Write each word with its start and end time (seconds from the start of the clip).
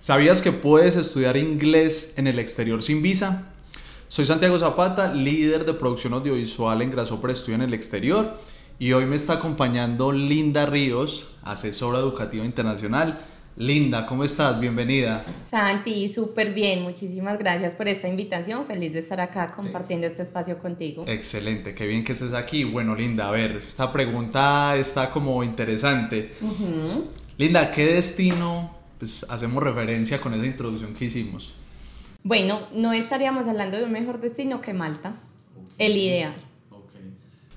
¿Sabías 0.00 0.42
que 0.42 0.52
puedes 0.52 0.94
estudiar 0.94 1.36
inglés 1.36 2.14
en 2.16 2.28
el 2.28 2.38
exterior 2.38 2.84
sin 2.84 3.02
visa? 3.02 3.48
Soy 4.06 4.26
Santiago 4.26 4.56
Zapata, 4.56 5.12
líder 5.12 5.64
de 5.64 5.74
producción 5.74 6.12
audiovisual 6.12 6.80
en 6.82 6.92
Grasshopper 6.92 7.32
Estudio 7.32 7.56
en 7.56 7.62
el 7.62 7.74
exterior 7.74 8.38
y 8.78 8.92
hoy 8.92 9.06
me 9.06 9.16
está 9.16 9.32
acompañando 9.32 10.12
Linda 10.12 10.66
Ríos, 10.66 11.26
asesora 11.42 11.98
educativa 11.98 12.44
internacional. 12.44 13.18
Linda, 13.56 14.06
¿cómo 14.06 14.22
estás? 14.22 14.60
Bienvenida. 14.60 15.24
Santi, 15.44 16.08
súper 16.08 16.54
bien. 16.54 16.84
Muchísimas 16.84 17.36
gracias 17.36 17.74
por 17.74 17.88
esta 17.88 18.06
invitación. 18.06 18.66
Feliz 18.66 18.92
de 18.92 19.00
estar 19.00 19.20
acá 19.20 19.50
compartiendo 19.50 20.06
este 20.06 20.22
espacio 20.22 20.58
contigo. 20.58 21.06
Excelente, 21.08 21.74
qué 21.74 21.88
bien 21.88 22.04
que 22.04 22.12
estés 22.12 22.34
aquí. 22.34 22.62
Bueno, 22.62 22.94
Linda, 22.94 23.26
a 23.26 23.32
ver, 23.32 23.64
esta 23.68 23.90
pregunta 23.92 24.76
está 24.76 25.10
como 25.10 25.42
interesante. 25.42 26.36
Linda, 27.36 27.72
¿qué 27.72 27.94
destino 27.94 28.77
pues 28.98 29.24
hacemos 29.28 29.62
referencia 29.62 30.20
con 30.20 30.34
esa 30.34 30.46
introducción 30.46 30.94
que 30.94 31.06
hicimos. 31.06 31.54
Bueno, 32.22 32.60
no 32.74 32.92
estaríamos 32.92 33.46
hablando 33.46 33.76
de 33.76 33.84
un 33.84 33.92
mejor 33.92 34.20
destino 34.20 34.60
que 34.60 34.74
Malta, 34.74 35.16
el 35.78 35.96
ideal. 35.96 36.34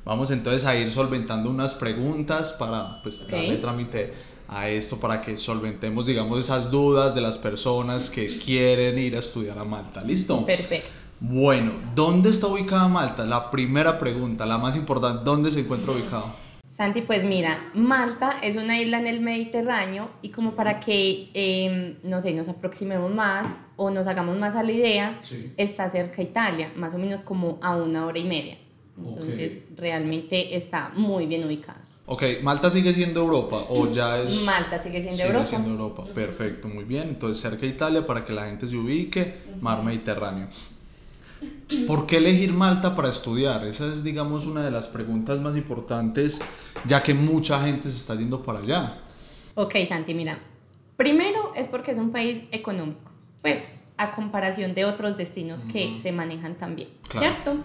Vamos 0.03 0.31
entonces 0.31 0.65
a 0.65 0.75
ir 0.75 0.91
solventando 0.91 1.49
unas 1.49 1.75
preguntas 1.75 2.53
para 2.53 3.01
pues, 3.03 3.27
darle 3.27 3.57
trámite 3.57 4.13
a 4.47 4.67
esto, 4.67 4.99
para 4.99 5.21
que 5.21 5.37
solventemos, 5.37 6.05
digamos, 6.05 6.39
esas 6.39 6.71
dudas 6.71 7.13
de 7.13 7.21
las 7.21 7.37
personas 7.37 8.09
que 8.09 8.39
quieren 8.39 8.97
ir 8.97 9.15
a 9.15 9.19
estudiar 9.19 9.57
a 9.59 9.63
Malta. 9.63 10.01
¿Listo? 10.01 10.45
Perfecto. 10.45 10.89
Bueno, 11.19 11.73
¿dónde 11.93 12.31
está 12.31 12.47
ubicada 12.47 12.87
Malta? 12.87 13.23
La 13.25 13.51
primera 13.51 13.99
pregunta, 13.99 14.45
la 14.45 14.57
más 14.57 14.75
importante, 14.75 15.23
¿dónde 15.23 15.51
se 15.51 15.59
encuentra 15.59 15.91
ubicado? 15.93 16.33
Santi, 16.81 17.01
pues 17.01 17.23
mira, 17.23 17.69
Malta 17.75 18.39
es 18.41 18.55
una 18.55 18.81
isla 18.81 18.99
en 18.99 19.05
el 19.05 19.21
Mediterráneo 19.21 20.09
y 20.23 20.29
como 20.29 20.55
para 20.55 20.79
que, 20.79 21.29
em, 21.35 21.97
no 22.01 22.21
sé, 22.21 22.33
nos 22.33 22.49
aproximemos 22.49 23.13
más 23.13 23.55
o 23.75 23.91
nos 23.91 24.07
hagamos 24.07 24.35
más 24.39 24.55
a 24.55 24.63
la 24.63 24.71
idea, 24.71 25.21
está 25.57 25.87
cerca 25.91 26.23
Italia, 26.23 26.71
más 26.75 26.95
o 26.95 26.97
menos 26.97 27.21
como 27.21 27.59
a 27.61 27.75
una 27.75 28.07
hora 28.07 28.17
y 28.17 28.23
media. 28.23 28.57
Entonces, 28.97 29.61
realmente 29.77 30.55
está 30.55 30.91
muy 30.95 31.27
bien 31.27 31.45
ubicado. 31.45 31.77
Ok, 32.07 32.23
¿Malta 32.41 32.71
sigue 32.71 32.95
siendo 32.95 33.19
Europa 33.19 33.67
o 33.69 33.91
ya 33.91 34.19
es...? 34.19 34.41
Malta 34.41 34.79
sigue 34.79 35.03
siendo 35.03 35.21
Europa. 35.21 35.45
Sigue 35.45 35.57
siendo 35.57 35.83
Europa, 35.83 36.05
perfecto, 36.15 36.67
muy 36.67 36.85
bien. 36.85 37.09
Entonces, 37.09 37.43
cerca 37.43 37.63
Italia 37.67 38.07
para 38.07 38.25
que 38.25 38.33
la 38.33 38.47
gente 38.47 38.67
se 38.67 38.75
ubique, 38.75 39.35
mar 39.61 39.83
Mediterráneo. 39.83 40.47
¿Por 41.87 42.05
qué 42.05 42.17
elegir 42.17 42.53
Malta 42.53 42.95
para 42.95 43.09
estudiar? 43.09 43.65
Esa 43.65 43.91
es, 43.91 44.03
digamos, 44.03 44.45
una 44.45 44.63
de 44.63 44.71
las 44.71 44.87
preguntas 44.87 45.39
más 45.39 45.55
importantes, 45.55 46.39
ya 46.85 47.01
que 47.01 47.13
mucha 47.13 47.59
gente 47.61 47.89
se 47.89 47.97
está 47.97 48.15
yendo 48.15 48.43
para 48.43 48.59
allá. 48.59 48.97
Ok, 49.55 49.75
Santi, 49.87 50.13
mira. 50.13 50.39
Primero 50.97 51.53
es 51.55 51.67
porque 51.67 51.91
es 51.91 51.97
un 51.97 52.11
país 52.11 52.43
económico, 52.51 53.11
pues 53.41 53.63
a 53.97 54.13
comparación 54.15 54.75
de 54.75 54.85
otros 54.85 55.17
destinos 55.17 55.63
que 55.63 55.97
se 55.99 56.11
manejan 56.11 56.55
también, 56.55 56.89
¿cierto? 57.11 57.57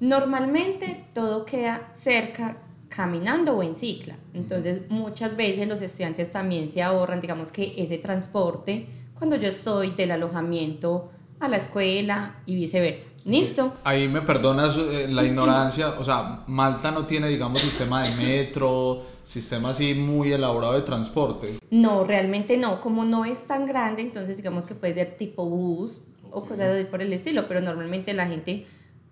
Normalmente 0.00 1.04
todo 1.12 1.44
queda 1.44 1.90
cerca 1.92 2.56
caminando 2.88 3.56
o 3.56 3.62
en 3.62 3.76
cicla, 3.76 4.16
entonces 4.34 4.90
muchas 4.90 5.36
veces 5.36 5.68
los 5.68 5.80
estudiantes 5.80 6.30
también 6.30 6.70
se 6.70 6.82
ahorran, 6.82 7.20
digamos 7.20 7.52
que 7.52 7.74
ese 7.76 7.98
transporte 7.98 8.86
cuando 9.20 9.36
yo 9.36 9.48
estoy 9.48 9.90
del 9.90 10.12
alojamiento 10.12 11.10
a 11.40 11.48
la 11.48 11.56
escuela 11.56 12.34
y 12.44 12.54
viceversa. 12.54 13.08
¿Listo? 13.24 13.74
Ahí 13.82 14.08
me 14.08 14.20
perdonas 14.20 14.76
eh, 14.76 15.06
la 15.08 15.24
ignorancia, 15.24 15.98
o 15.98 16.04
sea, 16.04 16.44
Malta 16.46 16.90
no 16.90 17.06
tiene, 17.06 17.28
digamos, 17.28 17.60
sistema 17.60 18.02
de 18.02 18.14
metro, 18.16 19.02
sistema 19.24 19.70
así 19.70 19.94
muy 19.94 20.32
elaborado 20.32 20.74
de 20.74 20.82
transporte. 20.82 21.58
No, 21.70 22.04
realmente 22.04 22.56
no, 22.58 22.80
como 22.80 23.04
no 23.04 23.24
es 23.24 23.46
tan 23.46 23.66
grande, 23.66 24.02
entonces 24.02 24.36
digamos 24.36 24.66
que 24.66 24.74
puede 24.74 24.94
ser 24.94 25.16
tipo 25.16 25.46
bus 25.46 25.98
o 26.30 26.42
cosas 26.42 26.76
así 26.76 26.84
por 26.84 27.00
el 27.00 27.12
estilo, 27.12 27.48
pero 27.48 27.60
normalmente 27.60 28.12
la 28.12 28.26
gente 28.26 28.66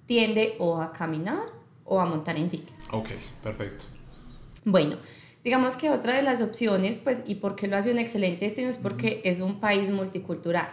tiende 0.07 0.55
o 0.59 0.81
a 0.81 0.93
caminar 0.93 1.41
o 1.85 1.99
a 2.01 2.05
montar 2.05 2.37
en 2.37 2.51
cicla. 2.51 2.77
Ok, 2.93 3.09
perfecto. 3.43 3.87
Bueno, 4.65 4.97
digamos 5.45 5.77
que 5.77 5.89
otra 5.89 6.15
de 6.15 6.23
las 6.23 6.43
opciones, 6.43 6.99
pues, 6.99 7.23
y 7.27 7.37
por 7.37 7.57
qué 7.57 7.69
lo 7.69 7.77
hace 7.77 7.91
un 7.91 7.99
excelente 7.99 8.45
destino 8.45 8.69
es 8.69 8.77
porque 8.77 9.23
es 9.25 9.41
un 9.41 9.61
país 9.61 9.91
multicultural. 9.91 10.69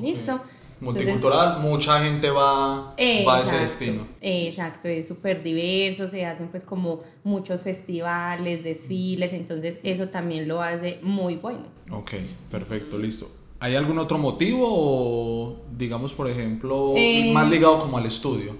¿Listo? 0.00 0.40
Multicultural, 0.82 1.60
mucha 1.60 2.02
gente 2.02 2.30
va, 2.30 2.94
va, 3.26 3.36
a 3.36 3.42
ese 3.42 3.56
destino. 3.56 4.06
Exacto, 4.20 4.88
es 4.88 5.08
súper 5.08 5.42
diverso, 5.42 6.08
se 6.08 6.26
hacen 6.26 6.48
pues 6.48 6.64
como 6.64 7.00
muchos 7.24 7.62
festivales, 7.62 8.64
desfiles, 8.64 9.32
entonces 9.32 9.78
eso 9.82 10.08
también 10.08 10.48
lo 10.48 10.60
hace 10.60 10.98
muy 11.02 11.36
bueno. 11.36 11.64
Ok, 11.90 12.12
perfecto, 12.50 12.98
listo. 12.98 13.30
¿Hay 13.60 13.76
algún 13.76 13.98
otro 13.98 14.18
motivo 14.18 14.66
o 14.68 15.56
digamos 15.70 16.12
por 16.12 16.28
ejemplo 16.28 16.94
eh, 16.96 17.30
más 17.32 17.48
ligado 17.48 17.78
como 17.78 17.96
al 17.96 18.06
estudio? 18.06 18.56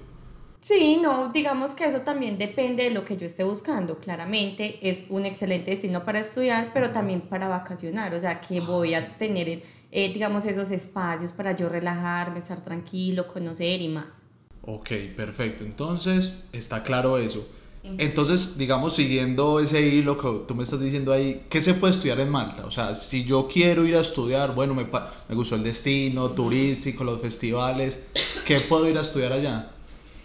Sí, 0.60 1.00
no, 1.02 1.30
digamos 1.30 1.74
que 1.74 1.86
eso 1.86 2.02
también 2.02 2.38
depende 2.38 2.84
de 2.84 2.90
lo 2.90 3.04
que 3.04 3.16
yo 3.16 3.26
esté 3.26 3.42
buscando. 3.42 3.98
Claramente 3.98 4.78
es 4.80 5.06
un 5.10 5.26
excelente 5.26 5.72
destino 5.72 6.04
para 6.04 6.20
estudiar, 6.20 6.70
pero 6.72 6.92
también 6.92 7.22
para 7.22 7.48
vacacionar, 7.48 8.14
o 8.14 8.20
sea 8.20 8.40
que 8.40 8.60
voy 8.60 8.94
a 8.94 9.18
tener 9.18 9.64
eh, 9.92 10.12
digamos, 10.12 10.46
esos 10.46 10.70
espacios 10.70 11.32
para 11.32 11.54
yo 11.54 11.68
relajarme, 11.68 12.38
estar 12.38 12.64
tranquilo, 12.64 13.28
conocer 13.28 13.80
y 13.82 13.88
más. 13.88 14.18
Ok, 14.62 14.88
perfecto. 15.14 15.64
Entonces, 15.64 16.42
está 16.52 16.82
claro 16.82 17.18
eso. 17.18 17.46
Entonces, 17.84 18.56
digamos, 18.56 18.94
siguiendo 18.94 19.58
ese 19.58 19.80
hilo 19.80 20.16
que 20.16 20.46
tú 20.46 20.54
me 20.54 20.62
estás 20.62 20.80
diciendo 20.80 21.12
ahí, 21.12 21.44
¿qué 21.50 21.60
se 21.60 21.74
puede 21.74 21.92
estudiar 21.92 22.20
en 22.20 22.30
Malta? 22.30 22.64
O 22.64 22.70
sea, 22.70 22.94
si 22.94 23.24
yo 23.24 23.48
quiero 23.48 23.84
ir 23.84 23.96
a 23.96 24.00
estudiar, 24.00 24.54
bueno, 24.54 24.72
me, 24.72 24.84
me 24.84 25.34
gustó 25.34 25.56
el 25.56 25.64
destino 25.64 26.30
turístico, 26.30 27.02
los 27.02 27.20
festivales, 27.20 28.00
¿qué 28.46 28.60
puedo 28.60 28.88
ir 28.88 28.96
a 28.96 29.00
estudiar 29.00 29.32
allá? 29.32 29.72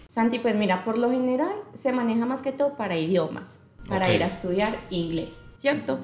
Santi, 0.08 0.38
pues 0.38 0.54
mira, 0.54 0.84
por 0.84 0.98
lo 0.98 1.10
general 1.10 1.52
se 1.76 1.92
maneja 1.92 2.26
más 2.26 2.42
que 2.42 2.52
todo 2.52 2.76
para 2.76 2.96
idiomas, 2.96 3.56
para 3.88 4.14
ir 4.14 4.22
a 4.22 4.26
estudiar 4.26 4.78
inglés, 4.90 5.34
¿cierto? 5.56 5.98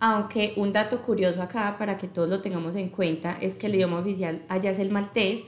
Aunque 0.00 0.54
un 0.56 0.72
dato 0.72 1.02
curioso 1.02 1.42
acá 1.42 1.76
para 1.78 1.98
que 1.98 2.08
todos 2.08 2.28
lo 2.28 2.40
tengamos 2.40 2.74
en 2.74 2.88
cuenta 2.88 3.36
es 3.40 3.54
que 3.54 3.66
el 3.66 3.74
idioma 3.74 3.98
oficial 4.00 4.44
allá 4.48 4.70
es 4.70 4.78
el 4.78 4.90
maltés, 4.90 5.44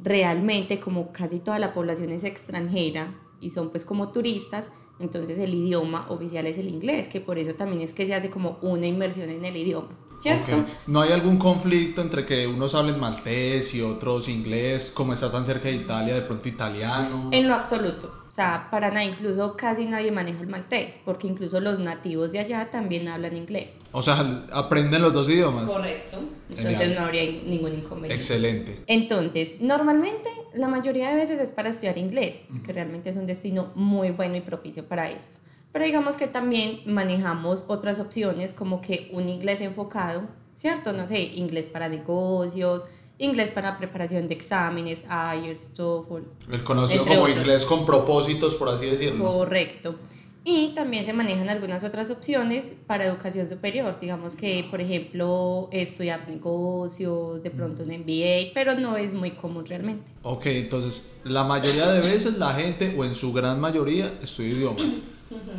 realmente 0.00 0.80
como 0.80 1.12
casi 1.12 1.38
toda 1.38 1.60
la 1.60 1.72
población 1.72 2.10
es 2.10 2.24
extranjera 2.24 3.14
y 3.40 3.50
son 3.50 3.70
pues 3.70 3.84
como 3.84 4.10
turistas, 4.10 4.72
entonces 4.98 5.38
el 5.38 5.54
idioma 5.54 6.06
oficial 6.10 6.46
es 6.46 6.58
el 6.58 6.68
inglés, 6.68 7.08
que 7.08 7.20
por 7.20 7.38
eso 7.38 7.54
también 7.54 7.80
es 7.80 7.94
que 7.94 8.06
se 8.06 8.14
hace 8.14 8.28
como 8.28 8.58
una 8.60 8.86
inmersión 8.86 9.30
en 9.30 9.44
el 9.44 9.56
idioma. 9.56 9.88
¿Cierto? 10.22 10.64
¿No 10.86 11.00
hay 11.00 11.10
algún 11.10 11.36
conflicto 11.36 12.00
entre 12.00 12.24
que 12.24 12.46
unos 12.46 12.76
hablen 12.76 13.00
maltés 13.00 13.74
y 13.74 13.82
otros 13.82 14.28
inglés, 14.28 14.92
como 14.94 15.14
está 15.14 15.32
tan 15.32 15.44
cerca 15.44 15.68
de 15.68 15.74
Italia, 15.74 16.14
de 16.14 16.22
pronto 16.22 16.48
italiano? 16.48 17.30
En 17.32 17.48
lo 17.48 17.54
absoluto. 17.54 18.22
O 18.28 18.34
sea, 18.34 18.68
para 18.70 18.88
nada, 18.88 19.04
incluso 19.04 19.56
casi 19.56 19.84
nadie 19.84 20.10
maneja 20.10 20.40
el 20.40 20.46
maltés, 20.46 20.94
porque 21.04 21.26
incluso 21.26 21.60
los 21.60 21.80
nativos 21.80 22.32
de 22.32 22.38
allá 22.38 22.70
también 22.70 23.08
hablan 23.08 23.36
inglés. 23.36 23.70
O 23.90 24.02
sea, 24.02 24.46
aprenden 24.52 25.02
los 25.02 25.12
dos 25.12 25.28
idiomas. 25.28 25.64
Correcto. 25.66 26.18
Entonces 26.48 26.94
no 26.94 27.02
habría 27.02 27.24
ningún 27.24 27.74
inconveniente. 27.74 28.14
Excelente. 28.14 28.84
Entonces, 28.86 29.60
normalmente 29.60 30.30
la 30.54 30.68
mayoría 30.68 31.10
de 31.10 31.16
veces 31.16 31.40
es 31.40 31.50
para 31.50 31.70
estudiar 31.70 31.98
inglés, 31.98 32.40
que 32.64 32.72
realmente 32.72 33.10
es 33.10 33.16
un 33.16 33.26
destino 33.26 33.72
muy 33.74 34.10
bueno 34.10 34.36
y 34.36 34.40
propicio 34.40 34.84
para 34.86 35.10
esto. 35.10 35.36
Pero 35.72 35.84
digamos 35.84 36.16
que 36.16 36.26
también 36.26 36.80
manejamos 36.86 37.64
otras 37.68 37.98
opciones 37.98 38.52
como 38.52 38.80
que 38.80 39.10
un 39.12 39.28
inglés 39.28 39.60
enfocado, 39.60 40.22
¿cierto? 40.56 40.92
No 40.92 41.06
sé, 41.06 41.20
inglés 41.20 41.68
para 41.68 41.88
negocios, 41.88 42.84
inglés 43.18 43.50
para 43.50 43.78
preparación 43.78 44.28
de 44.28 44.34
exámenes, 44.34 45.04
IELTS, 45.04 45.72
TOEFL. 45.74 46.22
El 46.50 46.62
conocido 46.62 47.06
como 47.06 47.28
inglés 47.28 47.64
con 47.64 47.86
propósitos, 47.86 48.54
por 48.54 48.68
así 48.68 48.86
decirlo. 48.86 49.24
Correcto. 49.24 49.96
Y 50.44 50.74
también 50.74 51.06
se 51.06 51.12
manejan 51.12 51.48
algunas 51.48 51.84
otras 51.84 52.10
opciones 52.10 52.72
para 52.88 53.06
educación 53.06 53.48
superior, 53.48 53.98
digamos 54.00 54.34
que, 54.34 54.66
por 54.68 54.80
ejemplo, 54.80 55.68
estudiar 55.70 56.28
negocios, 56.28 57.40
de 57.44 57.50
pronto 57.50 57.84
un 57.84 57.90
MBA, 57.90 58.50
pero 58.52 58.74
no 58.74 58.96
es 58.96 59.14
muy 59.14 59.30
común 59.30 59.64
realmente. 59.64 60.02
Ok, 60.22 60.46
entonces 60.46 61.12
la 61.22 61.44
mayoría 61.44 61.92
de 61.92 62.00
veces 62.00 62.38
la 62.38 62.54
gente, 62.54 62.92
o 62.98 63.04
en 63.04 63.14
su 63.14 63.32
gran 63.32 63.60
mayoría, 63.60 64.12
estudia 64.20 64.50
idioma. 64.50 64.80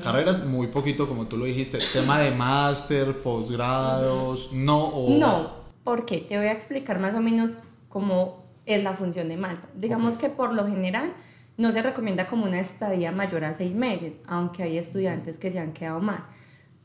Carreras 0.01 0.45
muy 0.45 0.67
poquito, 0.67 1.07
como 1.07 1.27
tú 1.27 1.37
lo 1.37 1.45
dijiste, 1.45 1.79
tema 1.93 2.19
de 2.19 2.31
máster, 2.31 3.21
posgrados, 3.21 4.51
no 4.51 4.85
o... 4.85 5.17
No, 5.17 5.63
¿Por 5.83 6.05
qué? 6.05 6.19
Te 6.19 6.37
voy 6.37 6.47
a 6.47 6.53
explicar 6.53 6.99
más 6.99 7.13
o 7.13 7.19
menos 7.19 7.57
cómo 7.89 8.43
es 8.65 8.81
la 8.83 8.93
función 8.93 9.27
de 9.27 9.37
Malta. 9.37 9.67
Digamos 9.75 10.17
que 10.17 10.29
por 10.29 10.53
lo 10.53 10.67
general 10.67 11.13
no 11.57 11.71
se 11.71 11.81
recomienda 11.81 12.27
como 12.27 12.45
una 12.45 12.59
estadía 12.59 13.11
mayor 13.11 13.43
a 13.43 13.53
seis 13.53 13.75
meses, 13.75 14.13
aunque 14.25 14.63
hay 14.63 14.77
estudiantes 14.77 15.37
que 15.37 15.51
se 15.51 15.59
han 15.59 15.73
quedado 15.73 15.99
más. 15.99 16.23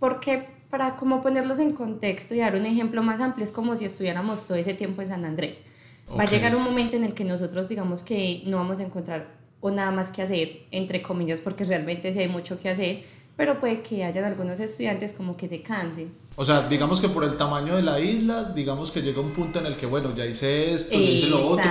Porque 0.01 0.49
para 0.69 0.97
como 0.97 1.23
ponerlos 1.23 1.59
en 1.61 1.73
contexto 1.73 2.35
y 2.35 2.39
dar 2.39 2.57
un 2.57 2.67
ejemplo 2.67 3.03
más 3.03 3.21
amplio, 3.21 3.45
es 3.45 3.53
como 3.53 3.77
si 3.77 3.85
estuviéramos 3.85 4.47
todo 4.47 4.59
ese 4.59 4.75
tiempo 4.75 5.01
en 5.03 5.09
San 5.09 5.25
Andrés. 5.25 5.61
Va 6.19 6.25
a 6.25 6.31
llegar 6.31 6.57
un 6.57 6.63
momento 6.63 6.97
en 6.97 7.05
el 7.05 7.15
que 7.15 7.25
nosotros 7.25 7.69
digamos 7.69 8.03
que 8.03 8.43
no 8.47 8.57
vamos 8.57 8.81
a 8.81 8.83
encontrar 8.83 9.38
o 9.61 9.71
nada 9.71 9.91
más 9.91 10.11
que 10.11 10.23
hacer, 10.23 10.63
entre 10.71 11.03
comillas, 11.03 11.41
porque 11.41 11.65
realmente 11.65 12.13
sí 12.13 12.21
hay 12.21 12.29
mucho 12.29 12.61
que 12.61 12.69
hacer, 12.69 13.03
pero 13.37 13.61
puede 13.61 13.83
que 13.83 14.05
hayan 14.05 14.25
algunos 14.25 14.59
estudiantes 14.61 15.13
como 15.13 15.37
que 15.37 15.49
se 15.49 15.63
cansen. 15.63 16.13
O 16.37 16.45
sea, 16.45 16.69
digamos 16.69 17.01
que 17.01 17.09
por 17.09 17.25
el 17.25 17.37
tamaño 17.37 17.75
de 17.75 17.83
la 17.83 17.99
isla, 17.99 18.53
digamos 18.55 18.93
que 18.93 19.03
llega 19.03 19.21
un 19.21 19.33
punto 19.33 19.59
en 19.59 19.67
el 19.67 19.77
que, 19.77 19.87
bueno, 19.87 20.15
ya 20.15 20.25
hice 20.25 20.73
esto, 20.75 20.93
ya 20.95 21.01
hice 21.01 21.27
lo 21.27 21.45
otro. 21.49 21.65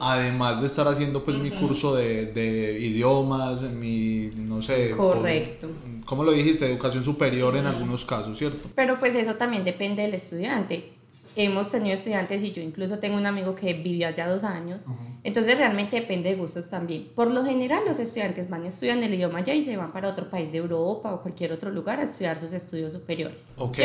Además 0.00 0.60
de 0.60 0.68
estar 0.68 0.86
haciendo 0.86 1.24
pues 1.24 1.36
mi 1.36 1.50
curso 1.50 1.96
de, 1.96 2.26
de, 2.26 2.78
idiomas, 2.78 3.62
mi, 3.62 4.30
no 4.36 4.62
sé. 4.62 4.92
Correcto. 4.92 5.68
¿Cómo 6.04 6.22
lo 6.22 6.30
dijiste? 6.30 6.66
Educación 6.66 7.02
superior 7.02 7.56
en 7.56 7.66
algunos 7.66 8.04
casos, 8.04 8.38
¿cierto? 8.38 8.68
Pero 8.76 8.96
pues 9.00 9.16
eso 9.16 9.34
también 9.34 9.64
depende 9.64 10.02
del 10.02 10.14
estudiante 10.14 11.01
hemos 11.36 11.70
tenido 11.70 11.94
estudiantes 11.94 12.42
y 12.42 12.52
yo 12.52 12.62
incluso 12.62 12.98
tengo 12.98 13.16
un 13.16 13.26
amigo 13.26 13.54
que 13.54 13.74
vivió 13.74 14.08
allá 14.08 14.28
dos 14.28 14.44
años, 14.44 14.82
entonces 15.24 15.58
realmente 15.58 16.00
depende 16.00 16.30
de 16.30 16.36
gustos 16.36 16.68
también. 16.68 17.08
Por 17.14 17.30
lo 17.30 17.44
general 17.44 17.84
los 17.86 17.98
estudiantes 17.98 18.50
van 18.50 18.64
a 18.64 18.68
estudiar 18.68 18.98
el 18.98 19.14
idioma 19.14 19.38
allá 19.38 19.54
y 19.54 19.62
se 19.62 19.76
van 19.76 19.92
para 19.92 20.08
otro 20.08 20.28
país 20.28 20.50
de 20.52 20.58
Europa 20.58 21.12
o 21.12 21.22
cualquier 21.22 21.52
otro 21.52 21.70
lugar 21.70 22.00
a 22.00 22.04
estudiar 22.04 22.38
sus 22.38 22.52
estudios 22.52 22.92
superiores. 22.92 23.44
Ok. 23.56 23.78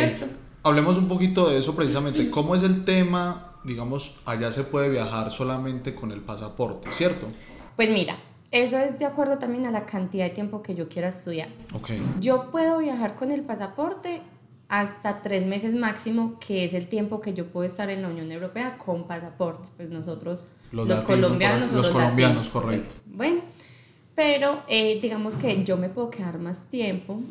Hablemos 0.63 0.97
un 0.97 1.07
poquito 1.07 1.49
de 1.49 1.59
eso 1.59 1.75
precisamente. 1.75 2.29
¿Cómo 2.31 2.55
es 2.55 2.63
el 2.63 2.83
tema? 2.83 3.53
Digamos, 3.63 4.15
allá 4.25 4.51
se 4.51 4.63
puede 4.63 4.89
viajar 4.89 5.31
solamente 5.31 5.93
con 5.93 6.11
el 6.11 6.21
pasaporte, 6.21 6.89
¿cierto? 6.91 7.27
Pues 7.75 7.89
mira, 7.91 8.17
eso 8.51 8.77
es 8.77 8.97
de 8.97 9.05
acuerdo 9.05 9.37
también 9.37 9.65
a 9.67 9.71
la 9.71 9.85
cantidad 9.85 10.25
de 10.25 10.31
tiempo 10.31 10.61
que 10.61 10.73
yo 10.73 10.87
quiera 10.87 11.09
estudiar. 11.09 11.49
Okay. 11.73 12.01
Yo 12.19 12.49
puedo 12.49 12.79
viajar 12.79 13.15
con 13.15 13.31
el 13.31 13.41
pasaporte 13.41 14.21
hasta 14.69 15.21
tres 15.21 15.45
meses 15.45 15.73
máximo, 15.73 16.37
que 16.39 16.65
es 16.65 16.73
el 16.73 16.87
tiempo 16.87 17.21
que 17.21 17.33
yo 17.33 17.47
puedo 17.47 17.65
estar 17.65 17.89
en 17.89 18.01
la 18.01 18.09
Unión 18.09 18.31
Europea 18.31 18.77
con 18.77 19.07
pasaporte. 19.07 19.67
Pues 19.77 19.89
nosotros, 19.89 20.43
los, 20.71 20.99
colombianos, 21.01 21.71
los, 21.71 21.89
colombianos, 21.89 22.49
correcto. 22.49 22.95
Bueno, 23.05 23.41
pero 24.15 24.63
eh, 24.67 24.99
digamos 25.01 25.35
que 25.35 25.63
yo 25.63 25.77
me 25.77 25.89
puedo 25.89 26.09
quedar 26.09 26.39
más 26.39 26.65
tiempo. 26.69 27.21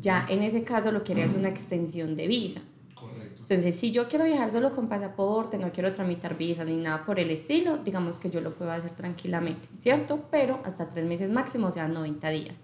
Ya 0.00 0.26
en 0.28 0.42
ese 0.42 0.62
caso 0.62 0.92
lo 0.92 1.02
que 1.02 1.12
haría 1.12 1.24
es 1.24 1.32
una 1.32 1.48
extensión 1.48 2.14
de 2.14 2.28
visa. 2.28 2.60
Correcto. 2.94 3.40
Entonces, 3.40 3.74
si 3.74 3.90
yo 3.90 4.06
quiero 4.06 4.24
viajar 4.24 4.52
solo 4.52 4.70
con 4.70 4.88
pasaporte, 4.88 5.58
no 5.58 5.72
quiero 5.72 5.92
tramitar 5.92 6.38
visa 6.38 6.64
ni 6.64 6.76
nada 6.76 7.04
por 7.04 7.18
el 7.18 7.30
estilo, 7.30 7.78
digamos 7.78 8.18
que 8.18 8.30
yo 8.30 8.40
lo 8.40 8.54
puedo 8.54 8.70
hacer 8.70 8.92
tranquilamente, 8.92 9.66
¿cierto? 9.78 10.20
Pero 10.30 10.60
hasta 10.64 10.88
tres 10.90 11.04
meses 11.04 11.30
máximo, 11.30 11.66
o 11.66 11.72
sea, 11.72 11.88
90 11.88 12.28
días. 12.28 12.56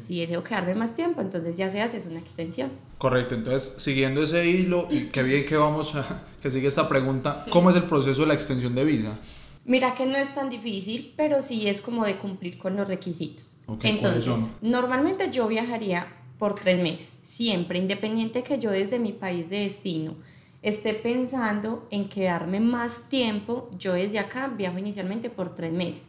Si 0.00 0.20
deseo 0.20 0.42
quedarme 0.42 0.74
más 0.74 0.94
tiempo, 0.94 1.20
entonces 1.20 1.56
ya 1.56 1.70
se 1.70 1.82
hace 1.82 1.98
es 1.98 2.06
una 2.06 2.18
extensión. 2.18 2.70
Correcto, 2.98 3.34
entonces 3.34 3.74
siguiendo 3.78 4.22
ese 4.22 4.46
hilo, 4.46 4.88
y 4.90 5.06
qué 5.06 5.22
bien 5.22 5.44
que 5.46 5.56
vamos 5.56 5.94
a 5.94 6.22
que 6.42 6.50
sigue 6.50 6.68
esta 6.68 6.88
pregunta, 6.88 7.46
¿cómo 7.50 7.70
es 7.70 7.76
el 7.76 7.84
proceso 7.84 8.22
de 8.22 8.28
la 8.28 8.34
extensión 8.34 8.74
de 8.74 8.84
visa? 8.84 9.18
Mira 9.64 9.94
que 9.94 10.06
no 10.06 10.16
es 10.16 10.34
tan 10.34 10.50
difícil, 10.50 11.14
pero 11.16 11.40
sí 11.40 11.68
es 11.68 11.80
como 11.80 12.04
de 12.04 12.16
cumplir 12.16 12.58
con 12.58 12.76
los 12.76 12.88
requisitos. 12.88 13.58
entonces, 13.82 14.36
normalmente 14.60 15.30
yo 15.30 15.46
viajaría 15.46 16.06
por 16.38 16.56
tres 16.56 16.82
meses, 16.82 17.18
siempre, 17.24 17.78
independiente 17.78 18.42
que 18.42 18.58
yo 18.58 18.70
desde 18.70 18.98
mi 18.98 19.12
país 19.12 19.48
de 19.48 19.60
destino 19.60 20.16
esté 20.62 20.94
pensando 20.94 21.86
en 21.90 22.08
quedarme 22.08 22.58
más 22.60 23.08
tiempo, 23.08 23.70
yo 23.78 23.92
desde 23.92 24.18
acá 24.18 24.48
viajo 24.48 24.78
inicialmente 24.78 25.30
por 25.30 25.54
tres 25.54 25.72
meses. 25.72 26.02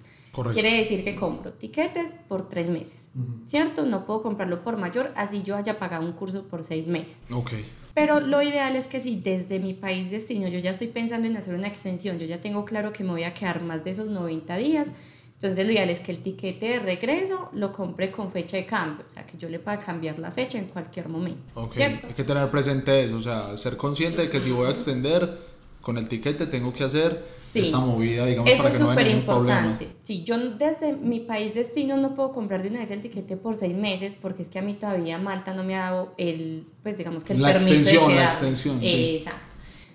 Quiere 0.54 0.78
decir 0.78 1.04
que 1.04 1.16
compro 1.16 1.54
tiquetes 1.54 2.16
por 2.28 2.50
tres 2.50 2.68
meses, 2.68 3.08
¿cierto? 3.46 3.86
No 3.86 4.06
puedo 4.06 4.24
comprarlo 4.24 4.64
por 4.64 4.78
mayor, 4.78 5.12
así 5.16 5.44
yo 5.44 5.56
haya 5.56 5.78
pagado 5.78 6.04
un 6.04 6.14
curso 6.14 6.44
por 6.44 6.64
seis 6.64 6.88
meses. 6.88 7.20
Ok. 7.32 7.52
Pero 7.94 8.20
lo 8.20 8.42
ideal 8.42 8.76
es 8.76 8.88
que 8.88 9.00
si 9.00 9.16
desde 9.18 9.60
mi 9.60 9.76
país 9.76 10.10
destino 10.10 10.48
yo 10.48 10.58
ya 10.58 10.72
estoy 10.72 10.88
pensando 10.88 11.28
en 11.28 11.38
hacer 11.38 11.54
una 11.54 11.68
extensión, 11.68 12.18
yo 12.18 12.26
ya 12.26 12.42
tengo 12.42 12.66
claro 12.66 12.92
que 12.92 13.04
me 13.04 13.12
voy 13.12 13.24
a 13.24 13.36
quedar 13.36 13.62
más 13.62 13.84
de 13.84 13.92
esos 13.92 14.08
90 14.08 14.58
días, 14.58 14.92
entonces 15.36 15.68
lo 15.68 15.74
ideal 15.74 15.90
es 15.92 16.00
que 16.00 16.12
el 16.12 16.24
tiquete 16.24 16.66
de 16.68 16.80
regreso 16.80 17.50
lo 17.54 17.72
compre 17.72 18.10
con 18.10 18.32
fecha 18.32 18.58
de 18.58 18.66
cambio, 18.66 19.06
o 19.08 19.12
sea, 19.12 19.28
que 19.28 19.38
yo 19.38 19.50
le 19.50 19.60
pueda 19.60 19.80
cambiar 19.80 20.18
la 20.18 20.32
fecha 20.32 20.58
en 20.58 20.66
cualquier 20.66 21.10
momento. 21.10 21.44
Ok, 21.54 21.78
hay 21.78 22.14
que 22.16 22.24
tener 22.24 22.50
presente 22.50 23.04
eso, 23.04 23.18
o 23.18 23.22
sea, 23.22 23.56
ser 23.58 23.78
consciente 23.78 24.24
de 24.24 24.30
que 24.32 24.42
si 24.42 24.50
voy 24.50 24.66
a 24.66 24.72
extender 24.72 25.53
con 25.84 25.98
el 25.98 26.08
tiquete 26.08 26.48
tengo 26.48 26.72
que 26.72 26.86
hacer 26.86 27.26
esta 27.36 27.78
movida, 27.78 28.26
digamos, 28.26 28.50
para 28.54 28.72
que 28.72 28.80
no 28.80 28.90
haya 28.90 29.04
ningún 29.04 29.20
importante. 29.20 29.90
Sí, 30.02 30.24
yo 30.24 30.38
desde 30.40 30.94
mi 30.94 31.20
país 31.20 31.54
destino 31.54 31.98
no 31.98 32.16
puedo 32.16 32.32
comprar 32.32 32.64
de 32.64 32.70
una 32.70 32.80
vez 32.80 32.90
el 32.92 33.02
tiquete 33.02 33.36
por 33.36 33.58
seis 33.58 33.76
meses 33.76 34.16
porque 34.20 34.44
es 34.44 34.50
que 34.50 34.60
a 34.60 34.62
mí 34.62 34.76
todavía 34.76 35.18
Malta 35.18 35.54
no 35.54 35.66
me 35.66 35.76
ha 35.76 35.92
dado 35.92 36.14
el, 36.18 36.66
pues 36.84 36.98
digamos 36.98 37.26
que 37.26 37.34
el 37.34 37.42
la 37.42 37.50
permiso 37.50 37.74
extensión, 37.74 38.08
de 38.08 38.16
La 38.16 38.26
extensión, 38.28 38.80
sí. 38.80 39.16
Exacto. 39.18 39.46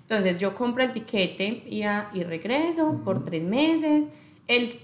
Entonces 0.02 0.38
yo 0.38 0.54
compro 0.54 0.84
el 0.84 0.92
tiquete 0.92 1.64
y, 1.66 1.84
y 2.12 2.22
regreso 2.22 3.00
por 3.02 3.24
tres 3.24 3.42
meses. 3.42 4.08
El, 4.46 4.80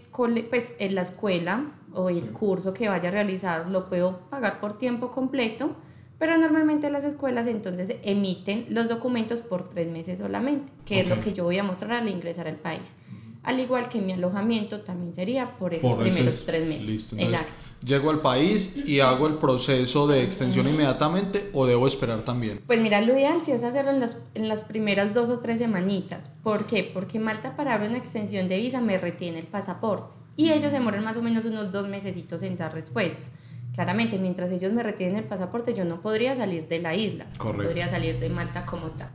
pues 0.49 0.75
en 0.79 0.95
la 0.95 1.03
escuela 1.03 1.71
o 1.93 2.09
el 2.09 2.31
curso 2.31 2.73
que 2.73 2.89
vaya 2.89 3.11
a 3.11 3.13
realizar 3.13 3.69
lo 3.69 3.91
puedo 3.91 4.21
pagar 4.31 4.59
por 4.59 4.79
tiempo 4.79 5.11
completo 5.11 5.77
pero 6.19 6.39
normalmente 6.39 6.91
las 6.91 7.05
escuelas 7.05 7.47
entonces 7.47 7.97
emiten 8.03 8.67
los 8.69 8.89
documentos 8.89 9.41
por 9.41 9.69
tres 9.69 9.91
meses 9.91 10.19
solamente, 10.19 10.73
que 10.85 11.01
es 11.01 11.09
lo 11.09 11.21
que 11.21 11.33
yo 11.33 11.45
voy 11.45 11.59
a 11.59 11.63
mostrar 11.63 11.93
al 11.93 12.09
ingresar 12.09 12.47
al 12.49 12.57
país. 12.57 12.95
Al 13.43 13.61
igual 13.61 13.91
que 13.91 14.01
mi 14.01 14.13
alojamiento 14.13 14.81
también 14.81 15.15
sería 15.15 15.57
por 15.59 15.75
esos 15.75 15.95
primeros 15.95 16.45
tres 16.47 16.67
meses. 16.67 17.13
Exacto. 17.13 17.53
¿Llego 17.85 18.09
al 18.09 18.23
país 18.23 18.79
y 18.87 19.01
hago 19.01 19.27
el 19.27 19.35
proceso 19.35 20.07
de 20.07 20.23
extensión 20.23 20.67
inmediatamente 20.67 21.51
o 21.53 21.67
debo 21.67 21.87
esperar 21.87 22.23
también? 22.23 22.63
Pues 22.67 22.81
mira, 22.81 23.03
lo 23.03 23.13
ideal 23.13 23.45
sí 23.45 23.53
es 23.53 23.63
hacerlo 23.63 23.91
en 23.91 24.01
las, 24.01 24.23
en 24.33 24.49
las 24.49 24.65
primeras 24.65 25.13
dos 25.13 25.29
o 25.29 25.41
tres 25.41 25.59
semanitas. 25.59 26.31
¿Por 26.43 26.65
qué? 26.65 26.91
Porque 26.95 27.19
Malta 27.19 27.57
para 27.57 27.75
abrir 27.75 27.91
una 27.91 27.99
extensión 27.99 28.49
de 28.49 28.57
visa 28.57 28.81
me 28.81 28.97
retiene 28.97 29.41
el 29.41 29.47
pasaporte 29.47 30.15
y 30.35 30.53
ellos 30.53 30.73
demoran 30.73 31.05
más 31.05 31.19
o 31.19 31.23
menos 31.23 31.45
unos 31.45 31.73
dos 31.73 31.87
mesecitos 31.89 32.43
en 32.43 32.57
dar 32.57 32.73
respuesta. 32.73 33.27
Claramente, 33.75 34.19
mientras 34.19 34.53
ellos 34.53 34.73
me 34.73 34.85
retienen 34.85 35.17
el 35.17 35.25
pasaporte, 35.25 35.75
yo 35.75 35.85
no 35.85 36.01
podría 36.01 36.37
salir 36.37 36.69
de 36.69 36.79
la 36.79 36.95
isla, 36.95 37.27
no 37.39 37.53
podría 37.53 37.89
salir 37.89 38.21
de 38.21 38.29
Malta 38.29 38.65
como 38.65 38.91
tal. 38.91 39.11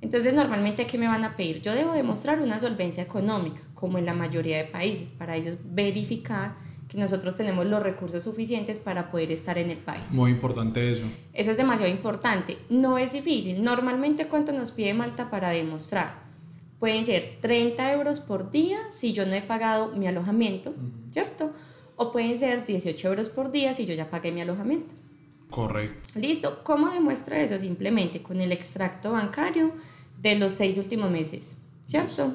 Entonces, 0.00 0.32
normalmente, 0.34 0.86
¿qué 0.86 0.96
me 0.98 1.08
van 1.08 1.24
a 1.24 1.36
pedir? 1.36 1.60
Yo 1.60 1.74
debo 1.74 1.92
demostrar 1.92 2.40
una 2.40 2.60
solvencia 2.60 3.02
económica, 3.02 3.60
como 3.74 3.98
en 3.98 4.06
la 4.06 4.14
mayoría 4.14 4.58
de 4.58 4.64
países, 4.64 5.10
para 5.10 5.34
ellos 5.34 5.56
verificar 5.64 6.54
que 6.88 6.96
nosotros 6.96 7.36
tenemos 7.36 7.66
los 7.66 7.82
recursos 7.82 8.22
suficientes 8.22 8.78
para 8.78 9.10
poder 9.10 9.32
estar 9.32 9.58
en 9.58 9.70
el 9.70 9.78
país. 9.78 10.10
Muy 10.10 10.30
importante 10.30 10.92
eso. 10.92 11.04
Eso 11.34 11.50
es 11.50 11.56
demasiado 11.56 11.90
importante. 11.90 12.56
No 12.70 12.98
es 12.98 13.12
difícil. 13.12 13.62
Normalmente, 13.62 14.28
¿cuánto 14.28 14.52
nos 14.52 14.70
pide 14.70 14.94
Malta 14.94 15.28
para 15.28 15.50
demostrar? 15.50 16.28
Pueden 16.78 17.04
ser 17.04 17.38
30 17.40 17.92
euros 17.92 18.20
por 18.20 18.52
día 18.52 18.78
si 18.90 19.12
yo 19.12 19.26
no 19.26 19.32
he 19.32 19.42
pagado 19.42 19.96
mi 19.96 20.06
alojamiento, 20.06 20.72
¿cierto? 21.10 21.52
O 21.98 22.10
pueden 22.12 22.38
ser 22.38 22.64
18 22.64 23.08
euros 23.08 23.28
por 23.28 23.52
día 23.52 23.74
si 23.74 23.84
yo 23.84 23.92
ya 23.92 24.08
pagué 24.08 24.32
mi 24.32 24.40
alojamiento. 24.40 24.94
Correcto. 25.50 26.08
Listo. 26.14 26.60
¿Cómo 26.62 26.90
demuestro 26.90 27.34
eso? 27.34 27.58
Simplemente 27.58 28.22
con 28.22 28.40
el 28.40 28.52
extracto 28.52 29.12
bancario 29.12 29.72
de 30.20 30.36
los 30.36 30.52
seis 30.52 30.78
últimos 30.78 31.10
meses, 31.10 31.56
¿cierto? 31.84 32.34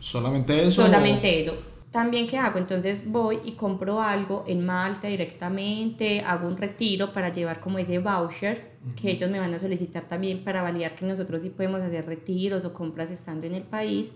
¿Solamente 0.00 0.66
eso? 0.66 0.82
Solamente 0.82 1.40
eso. 1.40 1.54
También, 1.90 2.26
¿qué 2.26 2.38
hago? 2.38 2.58
Entonces 2.58 3.08
voy 3.08 3.38
y 3.44 3.52
compro 3.52 4.02
algo 4.02 4.44
en 4.48 4.66
Malta 4.66 5.06
directamente, 5.06 6.20
hago 6.22 6.48
un 6.48 6.56
retiro 6.56 7.12
para 7.12 7.32
llevar 7.32 7.60
como 7.60 7.78
ese 7.78 8.00
voucher 8.00 8.72
que 9.00 9.12
ellos 9.12 9.30
me 9.30 9.38
van 9.38 9.54
a 9.54 9.58
solicitar 9.58 10.08
también 10.08 10.42
para 10.42 10.62
validar 10.62 10.96
que 10.96 11.06
nosotros 11.06 11.42
sí 11.42 11.50
podemos 11.50 11.80
hacer 11.80 12.04
retiros 12.04 12.64
o 12.64 12.72
compras 12.72 13.10
estando 13.10 13.46
en 13.46 13.54
el 13.54 13.62
país 13.62 14.10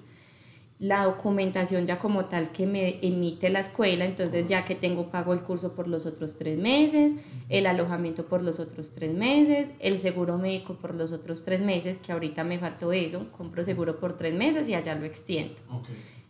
la 0.79 1.05
documentación 1.05 1.87
ya 1.87 1.99
como 1.99 2.27
tal 2.27 2.51
que 2.51 2.67
me 2.67 3.05
emite 3.05 3.51
la 3.51 3.61
escuela, 3.61 4.05
entonces 4.05 4.47
ya 4.47 4.65
que 4.65 4.75
tengo 4.75 5.11
pago 5.11 5.33
el 5.33 5.41
curso 5.41 5.75
por 5.75 5.89
los 5.89 6.07
otros 6.07 6.37
tres 6.37 6.57
meses, 6.57 7.15
el 7.49 7.67
alojamiento 7.67 8.27
por 8.27 8.45
los 8.45 8.61
otros 8.61 8.93
tres 8.93 9.13
meses, 9.13 9.71
el 9.81 9.99
seguro 9.99 10.39
médico 10.39 10.75
por 10.75 10.95
los 10.95 11.11
otros 11.11 11.45
tres 11.45 11.61
meses, 11.61 11.99
que 11.99 12.13
ahorita 12.13 12.45
me 12.45 12.59
faltó 12.59 12.93
eso, 12.93 13.27
compro 13.33 13.65
seguro 13.65 13.99
por 13.99 14.17
tres 14.17 14.35
meses 14.35 14.69
y 14.69 14.75
allá 14.75 14.95
lo 14.95 15.05
extiendo. 15.05 15.57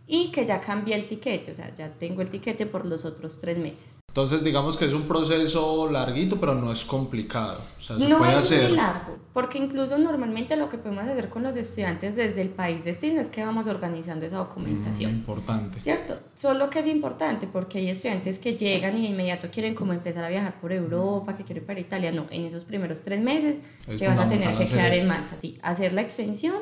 Y 0.06 0.32
que 0.32 0.46
ya 0.46 0.62
cambié 0.62 0.94
el 0.94 1.06
tiquete, 1.06 1.52
o 1.52 1.54
sea, 1.54 1.74
ya 1.76 1.92
tengo 1.92 2.22
el 2.22 2.30
tiquete 2.30 2.64
por 2.64 2.86
los 2.86 3.04
otros 3.04 3.40
tres 3.40 3.58
meses. 3.58 3.97
Entonces, 4.18 4.42
digamos 4.42 4.76
que 4.76 4.84
es 4.86 4.92
un 4.92 5.04
proceso 5.06 5.88
larguito, 5.88 6.40
pero 6.40 6.52
no 6.52 6.72
es 6.72 6.84
complicado. 6.84 7.62
O 7.78 7.80
sea, 7.80 7.96
se 7.96 8.08
no 8.08 8.18
puede 8.18 8.32
es 8.32 8.38
hacer. 8.38 8.68
muy 8.70 8.76
largo, 8.76 9.16
porque 9.32 9.58
incluso 9.58 9.96
normalmente 9.96 10.56
lo 10.56 10.68
que 10.68 10.76
podemos 10.76 11.04
hacer 11.04 11.28
con 11.28 11.44
los 11.44 11.54
estudiantes 11.54 12.16
desde 12.16 12.42
el 12.42 12.48
país 12.48 12.82
destino 12.84 13.20
es 13.20 13.28
que 13.28 13.44
vamos 13.44 13.68
organizando 13.68 14.26
esa 14.26 14.38
documentación. 14.38 15.12
Mm, 15.12 15.18
importante. 15.18 15.80
¿Cierto? 15.80 16.18
Solo 16.36 16.68
que 16.68 16.80
es 16.80 16.88
importante 16.88 17.46
porque 17.46 17.78
hay 17.78 17.90
estudiantes 17.90 18.40
que 18.40 18.56
llegan 18.56 18.96
y 18.96 19.02
de 19.02 19.08
inmediato 19.10 19.50
quieren 19.52 19.76
como 19.76 19.92
empezar 19.92 20.24
a 20.24 20.28
viajar 20.28 20.60
por 20.60 20.72
Europa, 20.72 21.36
que 21.36 21.44
quieren 21.44 21.62
ir 21.62 21.66
para 21.68 21.78
Italia. 21.78 22.10
No, 22.10 22.26
en 22.30 22.44
esos 22.44 22.64
primeros 22.64 23.02
tres 23.02 23.20
meses 23.20 23.58
que 23.86 24.08
vas 24.08 24.18
a 24.18 24.28
tener 24.28 24.56
que 24.56 24.66
quedar 24.66 24.94
en 24.94 25.06
Malta, 25.06 25.36
sí. 25.40 25.60
Hacer 25.62 25.92
la 25.92 26.00
extensión 26.00 26.56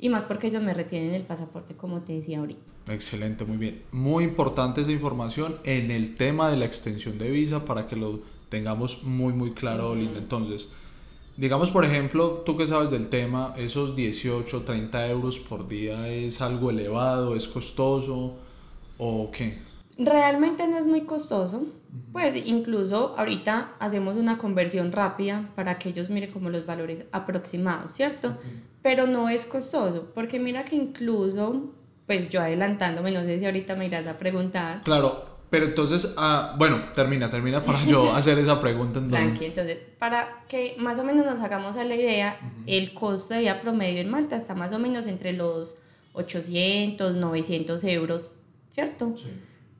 y 0.00 0.08
más 0.08 0.24
porque 0.24 0.48
ellos 0.48 0.62
me 0.62 0.74
retienen 0.74 1.14
el 1.14 1.22
pasaporte, 1.22 1.74
como 1.74 2.00
te 2.00 2.14
decía 2.14 2.38
ahorita. 2.38 2.60
Excelente, 2.88 3.44
muy 3.44 3.56
bien. 3.56 3.82
Muy 3.92 4.24
importante 4.24 4.80
esa 4.80 4.92
información 4.92 5.56
en 5.64 5.90
el 5.90 6.16
tema 6.16 6.50
de 6.50 6.56
la 6.56 6.64
extensión 6.64 7.18
de 7.18 7.30
visa 7.30 7.64
para 7.64 7.86
que 7.86 7.96
lo 7.96 8.20
tengamos 8.48 9.04
muy, 9.04 9.32
muy 9.32 9.52
claro, 9.52 9.94
Linda. 9.94 10.18
Entonces, 10.18 10.68
digamos, 11.36 11.70
por 11.70 11.84
ejemplo, 11.84 12.42
tú 12.44 12.56
que 12.56 12.66
sabes 12.66 12.90
del 12.90 13.08
tema, 13.08 13.54
esos 13.56 13.94
18, 13.94 14.62
30 14.62 15.08
euros 15.08 15.38
por 15.38 15.68
día 15.68 16.08
es 16.08 16.40
algo 16.40 16.70
elevado, 16.70 17.36
es 17.36 17.46
costoso 17.46 18.36
o 18.98 19.30
qué? 19.30 19.69
Realmente 19.98 20.66
no 20.68 20.78
es 20.78 20.86
muy 20.86 21.02
costoso. 21.02 21.66
Pues 22.12 22.34
incluso 22.44 23.14
ahorita 23.16 23.72
hacemos 23.78 24.16
una 24.16 24.38
conversión 24.38 24.92
rápida 24.92 25.48
para 25.54 25.78
que 25.78 25.90
ellos 25.90 26.10
miren 26.10 26.30
como 26.30 26.50
los 26.50 26.66
valores 26.66 27.04
aproximados, 27.12 27.92
¿cierto? 27.92 28.36
Pero 28.82 29.06
no 29.06 29.28
es 29.28 29.46
costoso, 29.46 30.10
porque 30.14 30.40
mira 30.40 30.64
que 30.64 30.76
incluso, 30.76 31.72
pues 32.06 32.28
yo 32.30 32.40
adelantándome, 32.40 33.12
no 33.12 33.22
sé 33.22 33.38
si 33.38 33.46
ahorita 33.46 33.76
me 33.76 33.86
irás 33.86 34.06
a 34.06 34.18
preguntar. 34.18 34.82
Claro, 34.82 35.24
pero 35.50 35.66
entonces, 35.66 36.14
ah, 36.16 36.54
bueno, 36.58 36.80
termina, 36.94 37.30
termina 37.30 37.64
para 37.64 37.84
yo 37.84 38.12
hacer 38.14 38.38
esa 38.38 38.60
pregunta. 38.60 39.00
Tranqui, 39.08 39.46
entonces, 39.46 39.78
para 39.98 40.44
que 40.48 40.74
más 40.78 40.98
o 40.98 41.04
menos 41.04 41.26
nos 41.26 41.40
hagamos 41.40 41.76
a 41.76 41.84
la 41.84 41.94
idea, 41.94 42.38
el 42.66 42.92
costo 42.92 43.34
de 43.34 43.40
vida 43.40 43.60
promedio 43.60 44.00
en 44.00 44.10
Malta 44.10 44.36
está 44.36 44.54
más 44.54 44.72
o 44.72 44.78
menos 44.78 45.06
entre 45.06 45.32
los 45.32 45.76
800, 46.14 47.14
900 47.14 47.84
euros, 47.84 48.28
¿cierto? 48.70 49.14
Sí 49.16 49.30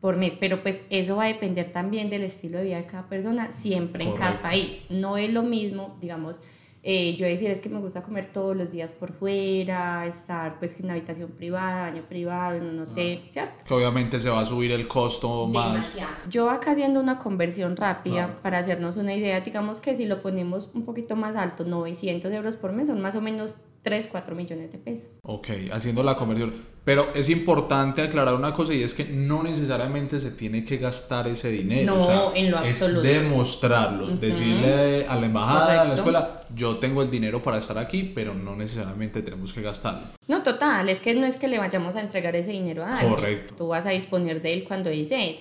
por 0.00 0.16
mes, 0.16 0.36
pero 0.38 0.62
pues 0.62 0.84
eso 0.90 1.16
va 1.16 1.24
a 1.24 1.28
depender 1.28 1.72
también 1.72 2.10
del 2.10 2.22
estilo 2.22 2.58
de 2.58 2.64
vida 2.64 2.76
de 2.76 2.86
cada 2.86 3.08
persona, 3.08 3.50
siempre 3.50 4.04
en 4.04 4.14
cada 4.14 4.40
país. 4.40 4.80
No 4.88 5.16
es 5.16 5.32
lo 5.32 5.42
mismo, 5.42 5.96
digamos, 6.00 6.40
eh, 6.82 7.14
yo 7.16 7.26
decir 7.26 7.50
es 7.50 7.60
que 7.60 7.68
me 7.68 7.78
gusta 7.78 8.02
comer 8.02 8.32
todos 8.32 8.56
los 8.56 8.72
días 8.72 8.90
por 8.90 9.12
fuera, 9.12 10.06
estar 10.06 10.58
pues 10.58 10.78
en 10.78 10.86
una 10.86 10.94
habitación 10.94 11.30
privada, 11.32 11.90
baño 11.90 12.04
privado, 12.08 12.56
en 12.56 12.64
un 12.64 12.78
hotel, 12.78 13.20
¿cierto? 13.28 13.64
Que 13.66 13.74
obviamente 13.74 14.18
se 14.18 14.30
va 14.30 14.40
a 14.40 14.46
subir 14.46 14.72
el 14.72 14.88
costo 14.88 15.46
más. 15.46 15.94
Yo 16.30 16.48
acá 16.48 16.70
haciendo 16.70 16.98
una 16.98 17.18
conversión 17.18 17.76
rápida 17.76 18.36
para 18.42 18.58
hacernos 18.58 18.96
una 18.96 19.14
idea, 19.14 19.42
digamos 19.42 19.82
que 19.82 19.94
si 19.94 20.06
lo 20.06 20.22
ponemos 20.22 20.70
un 20.72 20.86
poquito 20.86 21.16
más 21.16 21.36
alto, 21.36 21.64
900 21.64 22.32
euros 22.32 22.56
por 22.56 22.72
mes, 22.72 22.86
son 22.86 23.02
más 23.02 23.14
o 23.14 23.20
menos 23.20 23.58
3, 23.82 24.08
4 24.08 24.34
millones 24.34 24.72
de 24.72 24.78
pesos. 24.78 25.18
Ok, 25.22 25.48
haciendo 25.72 26.02
la 26.02 26.16
conversión. 26.16 26.54
Pero 26.90 27.10
es 27.14 27.28
importante 27.28 28.02
aclarar 28.02 28.34
una 28.34 28.52
cosa 28.52 28.74
y 28.74 28.82
es 28.82 28.94
que 28.94 29.04
no 29.04 29.44
necesariamente 29.44 30.18
se 30.18 30.32
tiene 30.32 30.64
que 30.64 30.76
gastar 30.78 31.28
ese 31.28 31.48
dinero. 31.48 31.94
No, 31.94 32.34
en 32.34 32.50
lo 32.50 32.58
absoluto. 32.58 33.06
Es 33.06 33.14
demostrarlo, 33.14 34.08
decirle 34.08 35.06
a 35.06 35.14
la 35.14 35.26
embajada, 35.26 35.82
a 35.82 35.84
la 35.84 35.94
escuela, 35.94 36.46
yo 36.52 36.78
tengo 36.78 37.02
el 37.02 37.08
dinero 37.08 37.40
para 37.44 37.58
estar 37.58 37.78
aquí, 37.78 38.10
pero 38.12 38.34
no 38.34 38.56
necesariamente 38.56 39.22
tenemos 39.22 39.52
que 39.52 39.62
gastarlo. 39.62 40.08
No, 40.26 40.42
total, 40.42 40.88
es 40.88 40.98
que 40.98 41.14
no 41.14 41.26
es 41.26 41.36
que 41.36 41.46
le 41.46 41.58
vayamos 41.58 41.94
a 41.94 42.00
entregar 42.00 42.34
ese 42.34 42.50
dinero 42.50 42.84
a 42.84 42.94
alguien. 42.96 43.14
Correcto. 43.14 43.54
Tú 43.56 43.68
vas 43.68 43.86
a 43.86 43.90
disponer 43.90 44.42
de 44.42 44.52
él 44.52 44.64
cuando 44.64 44.90
dices. 44.90 45.38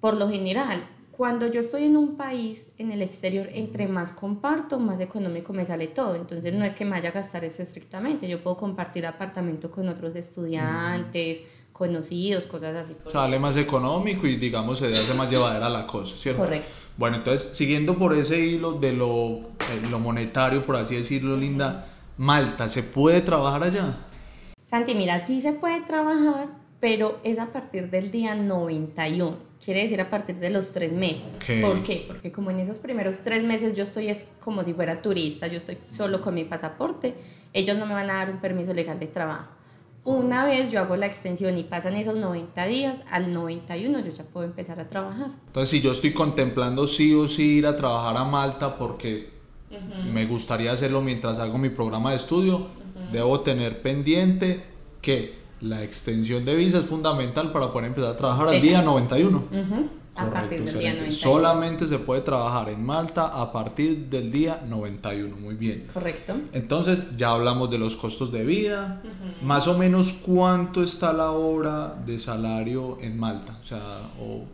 Por 0.00 0.16
lo 0.16 0.28
general, 0.28 0.82
cuando 1.20 1.46
yo 1.48 1.60
estoy 1.60 1.84
en 1.84 1.98
un 1.98 2.16
país, 2.16 2.68
en 2.78 2.92
el 2.92 3.02
exterior, 3.02 3.46
entre 3.52 3.86
más 3.88 4.10
comparto, 4.10 4.78
más 4.78 4.98
económico 5.02 5.52
me 5.52 5.66
sale 5.66 5.86
todo. 5.88 6.14
Entonces 6.14 6.54
no 6.54 6.64
es 6.64 6.72
que 6.72 6.86
me 6.86 6.92
vaya 6.92 7.10
a 7.10 7.12
gastar 7.12 7.44
eso 7.44 7.62
estrictamente. 7.62 8.26
Yo 8.26 8.42
puedo 8.42 8.56
compartir 8.56 9.04
apartamento 9.04 9.70
con 9.70 9.90
otros 9.90 10.16
estudiantes, 10.16 11.42
conocidos, 11.74 12.46
cosas 12.46 12.74
así. 12.74 12.96
Sale 13.12 13.38
más 13.38 13.54
económico 13.58 14.26
y 14.26 14.36
digamos 14.36 14.78
se 14.78 14.86
hace 14.86 15.12
más 15.12 15.28
llevadera 15.28 15.68
la 15.68 15.86
cosa, 15.86 16.16
¿cierto? 16.16 16.40
Correcto. 16.40 16.70
Bueno, 16.96 17.18
entonces 17.18 17.50
siguiendo 17.54 17.98
por 17.98 18.14
ese 18.14 18.38
hilo 18.40 18.72
de 18.72 18.94
lo, 18.94 19.40
eh, 19.40 19.88
lo 19.90 19.98
monetario, 19.98 20.64
por 20.64 20.76
así 20.76 20.96
decirlo, 20.96 21.36
Linda, 21.36 21.86
Malta, 22.16 22.66
¿se 22.70 22.82
puede 22.82 23.20
trabajar 23.20 23.64
allá? 23.64 23.92
Santi, 24.64 24.94
mira, 24.94 25.26
sí 25.26 25.42
se 25.42 25.52
puede 25.52 25.82
trabajar, 25.82 26.48
pero 26.80 27.18
es 27.22 27.38
a 27.38 27.52
partir 27.52 27.90
del 27.90 28.10
día 28.10 28.34
91 28.34 29.50
quiere 29.64 29.82
decir 29.82 30.00
a 30.00 30.08
partir 30.08 30.36
de 30.36 30.50
los 30.50 30.72
tres 30.72 30.92
meses. 30.92 31.32
¿Por 31.60 31.82
qué? 31.82 32.04
Porque 32.06 32.32
como 32.32 32.50
en 32.50 32.60
esos 32.60 32.78
primeros 32.78 33.18
tres 33.18 33.44
meses 33.44 33.74
yo 33.74 33.84
estoy 33.84 34.08
es 34.08 34.30
como 34.40 34.64
si 34.64 34.72
fuera 34.72 35.02
turista, 35.02 35.46
yo 35.46 35.58
estoy 35.58 35.78
solo 35.90 36.20
con 36.22 36.34
mi 36.34 36.44
pasaporte, 36.44 37.14
ellos 37.52 37.76
no 37.76 37.86
me 37.86 37.94
van 37.94 38.10
a 38.10 38.14
dar 38.14 38.30
un 38.30 38.38
permiso 38.38 38.72
legal 38.72 38.98
de 38.98 39.06
trabajo. 39.06 39.48
Una 40.02 40.46
vez 40.46 40.70
yo 40.70 40.80
hago 40.80 40.96
la 40.96 41.04
extensión 41.04 41.58
y 41.58 41.64
pasan 41.64 41.94
esos 41.94 42.16
90 42.16 42.64
días, 42.66 43.04
al 43.10 43.32
91 43.32 44.00
yo 44.00 44.12
ya 44.12 44.24
puedo 44.24 44.46
empezar 44.46 44.80
a 44.80 44.88
trabajar. 44.88 45.32
Entonces, 45.48 45.68
si 45.68 45.82
yo 45.82 45.92
estoy 45.92 46.14
contemplando 46.14 46.86
sí 46.86 47.12
o 47.12 47.28
sí 47.28 47.58
ir 47.58 47.66
a 47.66 47.76
trabajar 47.76 48.16
a 48.16 48.24
Malta 48.24 48.78
porque 48.78 49.28
me 50.10 50.24
gustaría 50.24 50.72
hacerlo 50.72 51.02
mientras 51.02 51.38
hago 51.38 51.58
mi 51.58 51.68
programa 51.68 52.12
de 52.12 52.16
estudio, 52.16 52.68
debo 53.12 53.40
tener 53.40 53.82
pendiente 53.82 54.62
que 55.02 55.39
la 55.60 55.82
extensión 55.82 56.44
de 56.44 56.56
visa 56.56 56.78
es 56.78 56.86
fundamental 56.86 57.52
para 57.52 57.72
poder 57.72 57.88
empezar 57.88 58.10
a 58.10 58.16
trabajar 58.16 58.48
al 58.48 58.62
día 58.62 58.82
91. 58.82 59.44
A 60.16 60.28
partir 60.28 60.64
del 60.64 60.78
día 60.78 60.92
91. 60.94 61.12
Solamente 61.12 61.86
se 61.86 61.98
puede 61.98 62.20
trabajar 62.20 62.68
en 62.68 62.84
Malta 62.84 63.28
a 63.28 63.52
partir 63.52 64.08
del 64.10 64.30
día 64.30 64.60
91. 64.68 65.36
Muy 65.36 65.54
bien. 65.54 65.86
Correcto. 65.94 66.34
Entonces, 66.52 67.16
ya 67.16 67.30
hablamos 67.30 67.70
de 67.70 67.78
los 67.78 67.96
costos 67.96 68.30
de 68.32 68.44
vida. 68.44 69.02
Más 69.42 69.66
o 69.66 69.78
menos, 69.78 70.12
¿cuánto 70.12 70.82
está 70.82 71.12
la 71.12 71.30
hora 71.30 71.94
de 72.04 72.18
salario 72.18 72.98
en 73.00 73.18
Malta? 73.18 73.58
O 73.62 73.64
sea, 73.64 73.80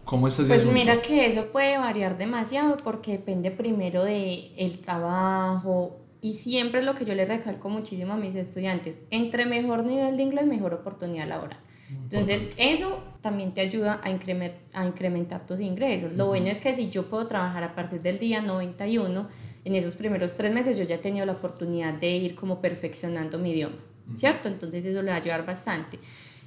¿cómo 0.04 0.28
está 0.28 0.44
Pues 0.46 0.70
mira 0.70 1.00
que 1.00 1.26
eso 1.26 1.46
puede 1.46 1.78
variar 1.78 2.18
demasiado 2.18 2.76
porque 2.76 3.12
depende 3.12 3.50
primero 3.50 4.04
de 4.04 4.52
el 4.56 4.78
trabajo, 4.78 6.05
y 6.26 6.32
siempre 6.32 6.82
lo 6.82 6.96
que 6.96 7.04
yo 7.04 7.14
le 7.14 7.24
recalco 7.24 7.68
muchísimo 7.68 8.14
a 8.14 8.16
mis 8.16 8.34
estudiantes, 8.34 8.96
entre 9.10 9.46
mejor 9.46 9.84
nivel 9.84 10.16
de 10.16 10.24
inglés, 10.24 10.44
mejor 10.44 10.74
oportunidad 10.74 11.28
laboral. 11.28 11.60
Entonces, 11.88 12.46
eso 12.56 12.98
también 13.20 13.54
te 13.54 13.60
ayuda 13.60 14.00
a 14.02 14.10
incrementar, 14.10 14.60
a 14.72 14.84
incrementar 14.84 15.46
tus 15.46 15.60
ingresos. 15.60 16.14
Lo 16.14 16.26
bueno 16.26 16.48
es 16.48 16.58
que 16.58 16.74
si 16.74 16.90
yo 16.90 17.08
puedo 17.08 17.28
trabajar 17.28 17.62
a 17.62 17.76
partir 17.76 18.02
del 18.02 18.18
día 18.18 18.42
91, 18.42 19.28
en 19.64 19.74
esos 19.76 19.94
primeros 19.94 20.36
tres 20.36 20.52
meses 20.52 20.76
yo 20.76 20.82
ya 20.82 20.96
he 20.96 20.98
tenido 20.98 21.24
la 21.26 21.34
oportunidad 21.34 21.94
de 21.94 22.10
ir 22.10 22.34
como 22.34 22.60
perfeccionando 22.60 23.38
mi 23.38 23.52
idioma, 23.52 23.76
¿cierto? 24.16 24.48
Entonces, 24.48 24.84
eso 24.84 25.02
le 25.02 25.10
va 25.10 25.18
a 25.18 25.20
ayudar 25.20 25.46
bastante. 25.46 26.00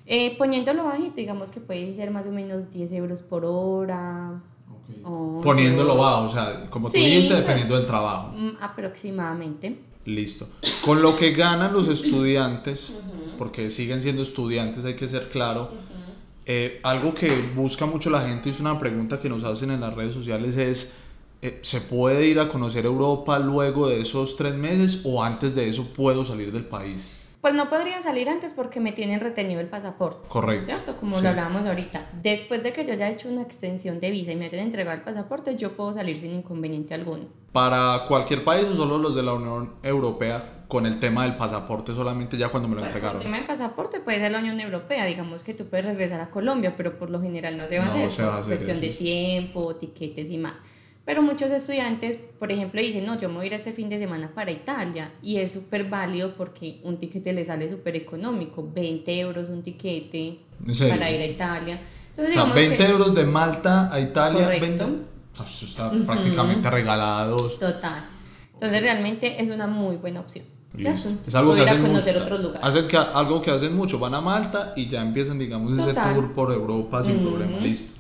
Eh, 0.05 0.37
poniéndolo 0.37 0.83
bajito, 0.83 1.15
digamos 1.15 1.51
que 1.51 1.61
puede 1.61 1.95
ser 1.95 2.11
más 2.11 2.25
o 2.25 2.31
menos 2.31 2.69
10 2.69 2.91
euros 2.91 3.21
por 3.21 3.45
hora, 3.45 4.43
Poniéndolo 5.43 5.97
bajo, 5.97 6.25
o 6.25 6.29
sea, 6.29 6.69
como 6.69 6.89
tú 6.89 6.97
dijiste, 6.97 7.29
pues, 7.29 7.39
dependiendo 7.39 7.77
del 7.77 7.85
trabajo. 7.85 8.33
Mm, 8.35 8.57
aproximadamente. 8.61 9.79
Listo. 10.05 10.47
Con 10.83 11.01
lo 11.01 11.15
que 11.15 11.31
ganan 11.31 11.73
los 11.73 11.87
estudiantes, 11.87 12.93
porque 13.37 13.71
siguen 13.71 14.01
siendo 14.01 14.21
estudiantes, 14.21 14.85
hay 14.85 14.95
que 14.95 15.07
ser 15.07 15.29
claro. 15.29 15.71
Eh, 16.45 16.79
algo 16.83 17.13
que 17.13 17.29
busca 17.55 17.85
mucho 17.85 18.09
la 18.09 18.21
gente, 18.21 18.49
y 18.49 18.51
es 18.51 18.59
una 18.59 18.79
pregunta 18.79 19.19
que 19.19 19.29
nos 19.29 19.43
hacen 19.43 19.71
en 19.71 19.81
las 19.81 19.93
redes 19.93 20.15
sociales, 20.15 20.57
es, 20.57 20.91
eh, 21.41 21.59
¿se 21.61 21.81
puede 21.81 22.25
ir 22.25 22.39
a 22.39 22.49
conocer 22.49 22.85
Europa 22.85 23.37
luego 23.39 23.87
de 23.87 24.01
esos 24.01 24.35
tres 24.35 24.55
meses 24.55 25.01
o 25.05 25.23
antes 25.23 25.53
de 25.53 25.69
eso 25.69 25.85
puedo 25.93 26.25
salir 26.25 26.51
del 26.51 26.65
país? 26.65 27.07
Pues 27.41 27.53
no 27.53 27.69
podrían 27.69 28.03
salir 28.03 28.29
antes 28.29 28.51
porque 28.51 28.81
me 28.81 28.91
tienen 28.91 29.21
retenido 29.21 29.61
el 29.61 29.67
pasaporte. 29.67 30.27
Correcto. 30.27 30.65
¿Cierto? 30.65 30.97
Como 30.97 31.21
lo 31.21 31.29
hablábamos 31.29 31.65
ahorita. 31.65 32.09
Después 32.21 32.63
de 32.63 32.73
que 32.73 32.85
yo 32.85 32.93
haya 32.93 33.09
hecho 33.09 33.29
una 33.29 33.43
extensión 33.43 34.01
de 34.01 34.11
visa 34.11 34.33
y 34.33 34.35
me 34.35 34.45
hayan 34.45 34.65
entregado 34.65 34.97
el 34.97 35.03
pasaporte, 35.03 35.55
yo 35.55 35.77
puedo 35.77 35.93
salir 35.93 36.17
sin 36.17 36.33
inconveniente 36.35 36.93
alguno. 36.93 37.27
Para 37.53 38.05
cualquier 38.07 38.43
país 38.43 38.65
o 38.65 38.75
solo 38.75 38.97
los 38.97 39.15
de 39.15 39.23
la 39.23 39.33
Unión 39.33 39.75
Europea 39.83 40.59
con 40.67 40.85
el 40.85 40.99
tema 40.99 41.23
del 41.23 41.35
pasaporte 41.35 41.93
solamente 41.93 42.37
ya 42.37 42.49
cuando 42.49 42.69
me 42.69 42.75
lo 42.75 42.81
pues 42.81 42.93
entregaron. 42.93 43.21
El 43.21 43.23
tema 43.23 43.37
del 43.37 43.47
pasaporte 43.47 43.99
puede 44.01 44.19
ser 44.19 44.31
la 44.31 44.39
Unión 44.39 44.59
Europea, 44.59 45.05
digamos 45.05 45.41
que 45.41 45.55
tú 45.55 45.65
puedes 45.65 45.85
regresar 45.85 46.21
a 46.21 46.29
Colombia, 46.29 46.75
pero 46.77 46.99
por 46.99 47.09
lo 47.09 47.19
general 47.21 47.57
no 47.57 47.67
se 47.67 47.79
va 47.79 47.85
a 47.85 47.87
hacer 47.87 48.11
se 48.11 48.21
va 48.21 48.35
a 48.35 48.37
hacer 48.39 48.53
cuestión 48.55 48.79
de 48.79 48.89
tiempo, 48.89 49.75
tiquetes 49.77 50.29
y 50.29 50.37
más. 50.37 50.61
Pero 51.09 51.23
muchos 51.23 51.49
estudiantes, 51.49 52.19
por 52.37 52.51
ejemplo, 52.51 52.79
dicen, 52.79 53.03
no, 53.03 53.19
yo 53.19 53.29
me 53.29 53.37
voy 53.37 53.45
a 53.45 53.47
ir 53.47 53.53
este 53.53 53.71
fin 53.71 53.89
de 53.89 53.97
semana 53.97 54.29
para 54.31 54.51
Italia. 54.51 55.11
Y 55.23 55.37
es 55.37 55.51
súper 55.51 55.85
válido 55.85 56.35
porque 56.35 56.79
un 56.83 56.99
tiquete 56.99 57.33
le 57.33 57.43
sale 57.43 57.67
súper 57.67 57.95
económico. 57.95 58.69
20 58.71 59.19
euros 59.19 59.49
un 59.49 59.63
tiquete 59.63 60.37
para 60.87 61.09
ir 61.09 61.19
a 61.19 61.25
Italia. 61.25 61.81
Entonces, 62.09 62.37
o 62.37 62.45
sea, 62.45 62.53
20 62.53 62.85
euros 62.85 63.15
de 63.15 63.25
Malta 63.25 63.91
a 63.91 63.99
Italia. 63.99 64.43
Correcto. 64.43 64.85
20, 64.85 65.65
está 65.65 65.91
prácticamente 66.05 66.69
regalado. 66.69 67.49
Total. 67.53 68.05
Entonces 68.53 68.83
realmente 68.83 69.41
es 69.41 69.49
una 69.49 69.65
muy 69.65 69.95
buena 69.95 70.19
opción. 70.19 70.45
Es 70.77 71.33
algo 71.33 71.55
que 71.55 71.61
otros 71.63 72.39
lugares. 72.39 72.61
Hacen 72.61 72.87
que, 72.87 72.97
algo 72.97 73.41
que 73.41 73.49
hacen 73.49 73.75
mucho, 73.75 73.97
van 73.97 74.13
a 74.13 74.21
Malta 74.21 74.73
y 74.75 74.87
ya 74.87 75.01
empiezan, 75.01 75.39
digamos, 75.39 75.73
ese 75.73 75.91
tour 75.91 76.33
por 76.33 76.51
Europa 76.51 77.01
sin 77.01 77.17
problema. 77.21 77.57
Listo. 77.57 77.98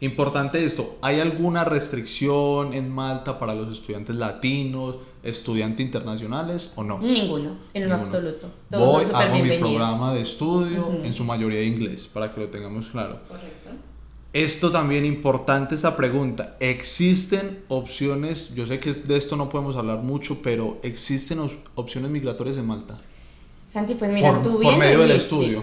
Importante 0.00 0.62
esto, 0.62 0.98
¿hay 1.00 1.20
alguna 1.20 1.64
restricción 1.64 2.74
en 2.74 2.90
Malta 2.90 3.38
para 3.38 3.54
los 3.54 3.72
estudiantes 3.72 4.14
latinos, 4.16 4.96
estudiantes 5.22 5.86
internacionales 5.86 6.72
o 6.76 6.84
no? 6.84 6.98
Ninguno, 6.98 7.56
en 7.72 7.88
lo 7.88 7.94
absoluto. 7.94 8.48
Todos 8.68 9.08
Voy, 9.08 9.14
hago 9.14 9.38
mi 9.42 9.58
programa 9.58 10.12
de 10.12 10.20
estudio, 10.20 11.00
en 11.02 11.14
su 11.14 11.24
mayoría 11.24 11.60
de 11.60 11.66
inglés, 11.66 12.06
para 12.12 12.34
que 12.34 12.42
lo 12.42 12.48
tengamos 12.48 12.88
claro. 12.88 13.20
Correcto. 13.26 13.70
Esto 14.34 14.70
también 14.70 15.06
importante 15.06 15.74
esta 15.74 15.96
pregunta. 15.96 16.58
¿Existen 16.60 17.64
opciones, 17.68 18.54
yo 18.54 18.66
sé 18.66 18.78
que 18.78 18.92
de 18.92 19.16
esto 19.16 19.34
no 19.34 19.48
podemos 19.48 19.76
hablar 19.76 20.00
mucho, 20.00 20.42
pero 20.42 20.78
¿existen 20.82 21.40
opciones 21.74 22.10
migratorias 22.10 22.58
en 22.58 22.66
Malta? 22.66 22.98
Santi, 23.66 23.94
pues 23.94 24.12
mira, 24.12 24.30
por, 24.30 24.42
tú 24.42 24.58
bien 24.58 24.74
por 24.74 24.78
medio 24.78 25.00
del 25.00 25.10
estudio. 25.10 25.60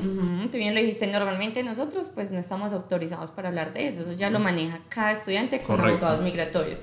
tú 0.52 0.58
bien 0.58 0.76
lo 0.76 0.82
dijiste, 0.82 1.08
normalmente 1.08 1.64
nosotros 1.64 2.10
pues 2.14 2.32
no 2.32 2.40
estamos 2.40 2.74
autorizados 2.74 3.32
para 3.32 3.48
hablar 3.48 3.74
de 3.74 3.88
eso, 3.88 4.02
eso 4.02 4.14
ya 4.14 4.30
lo 4.30 4.40
maneja 4.40 4.80
cada 4.90 5.14
estudiante 5.14 5.62
con 5.62 5.80
abogados 5.80 6.22
migratorios. 6.22 6.80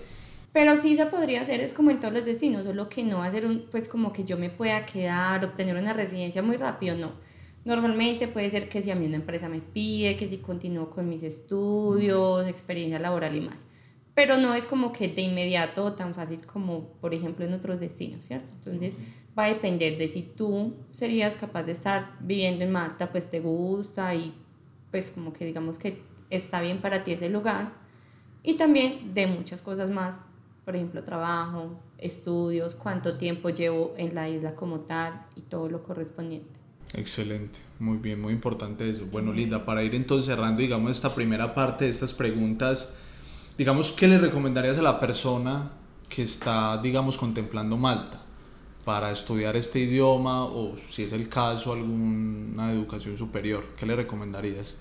Pero 0.52 0.76
sí 0.76 0.96
se 0.96 1.06
podría 1.06 1.42
hacer, 1.42 1.60
es 1.60 1.72
como 1.72 1.90
en 1.90 2.00
todos 2.00 2.12
los 2.12 2.24
destinos, 2.24 2.64
solo 2.64 2.88
que 2.88 3.04
no 3.04 3.22
hacer 3.22 3.46
un, 3.46 3.66
pues 3.70 3.88
como 3.88 4.12
que 4.12 4.24
yo 4.24 4.36
me 4.36 4.50
pueda 4.50 4.84
quedar, 4.86 5.44
obtener 5.44 5.76
una 5.76 5.92
residencia 5.92 6.42
muy 6.42 6.56
rápido, 6.56 6.96
no. 6.96 7.12
Normalmente 7.64 8.26
puede 8.26 8.48
ser 8.48 8.68
que 8.68 8.80
si 8.80 8.90
a 8.90 8.94
mí 8.94 9.06
una 9.06 9.16
empresa 9.16 9.48
me 9.48 9.60
pide, 9.60 10.16
que 10.16 10.26
si 10.26 10.38
continúo 10.38 10.88
con 10.88 11.08
mis 11.08 11.22
estudios, 11.22 12.48
experiencia 12.48 12.98
laboral 12.98 13.36
y 13.36 13.42
más. 13.42 13.66
Pero 14.14 14.36
no 14.36 14.54
es 14.54 14.66
como 14.66 14.92
que 14.92 15.08
de 15.08 15.22
inmediato 15.22 15.92
tan 15.94 16.14
fácil 16.14 16.44
como, 16.46 16.94
por 17.00 17.14
ejemplo, 17.14 17.44
en 17.44 17.54
otros 17.54 17.80
destinos, 17.80 18.24
¿cierto? 18.24 18.52
Entonces 18.52 18.96
va 19.38 19.44
a 19.44 19.48
depender 19.48 19.96
de 19.98 20.08
si 20.08 20.22
tú 20.22 20.74
serías 20.92 21.36
capaz 21.36 21.62
de 21.62 21.72
estar 21.72 22.16
viviendo 22.20 22.64
en 22.64 22.72
Malta, 22.72 23.10
pues 23.10 23.30
te 23.30 23.40
gusta 23.40 24.14
y 24.14 24.34
pues 24.90 25.12
como 25.12 25.32
que 25.32 25.44
digamos 25.44 25.78
que 25.78 26.02
está 26.30 26.60
bien 26.60 26.80
para 26.80 27.04
ti 27.04 27.12
ese 27.12 27.28
lugar. 27.28 27.72
Y 28.42 28.54
también 28.54 29.14
de 29.14 29.26
muchas 29.26 29.62
cosas 29.62 29.90
más, 29.90 30.20
por 30.64 30.74
ejemplo, 30.74 31.04
trabajo, 31.04 31.78
estudios, 31.98 32.74
cuánto 32.74 33.18
tiempo 33.18 33.50
llevo 33.50 33.94
en 33.96 34.14
la 34.14 34.28
isla 34.28 34.54
como 34.54 34.80
tal 34.80 35.26
y 35.36 35.42
todo 35.42 35.68
lo 35.68 35.82
correspondiente. 35.82 36.58
Excelente, 36.92 37.60
muy 37.78 37.98
bien, 37.98 38.20
muy 38.20 38.32
importante 38.32 38.88
eso. 38.88 39.06
Bueno, 39.06 39.32
Linda, 39.32 39.64
para 39.64 39.84
ir 39.84 39.94
entonces 39.94 40.26
cerrando, 40.26 40.60
digamos, 40.60 40.90
esta 40.90 41.14
primera 41.14 41.54
parte 41.54 41.84
de 41.84 41.90
estas 41.90 42.14
preguntas, 42.14 42.94
digamos, 43.60 43.92
¿qué 43.92 44.08
le 44.08 44.16
recomendarías 44.16 44.78
a 44.78 44.80
la 44.80 44.98
persona 44.98 45.70
que 46.08 46.22
está, 46.22 46.78
digamos, 46.78 47.18
contemplando 47.18 47.76
Malta 47.76 48.18
para 48.86 49.10
estudiar 49.10 49.54
este 49.54 49.80
idioma 49.80 50.46
o, 50.46 50.78
si 50.88 51.02
es 51.02 51.12
el 51.12 51.28
caso, 51.28 51.74
alguna 51.74 52.72
educación 52.72 53.18
superior? 53.18 53.62
¿Qué 53.78 53.84
le 53.84 53.96
recomendarías? 53.96 54.76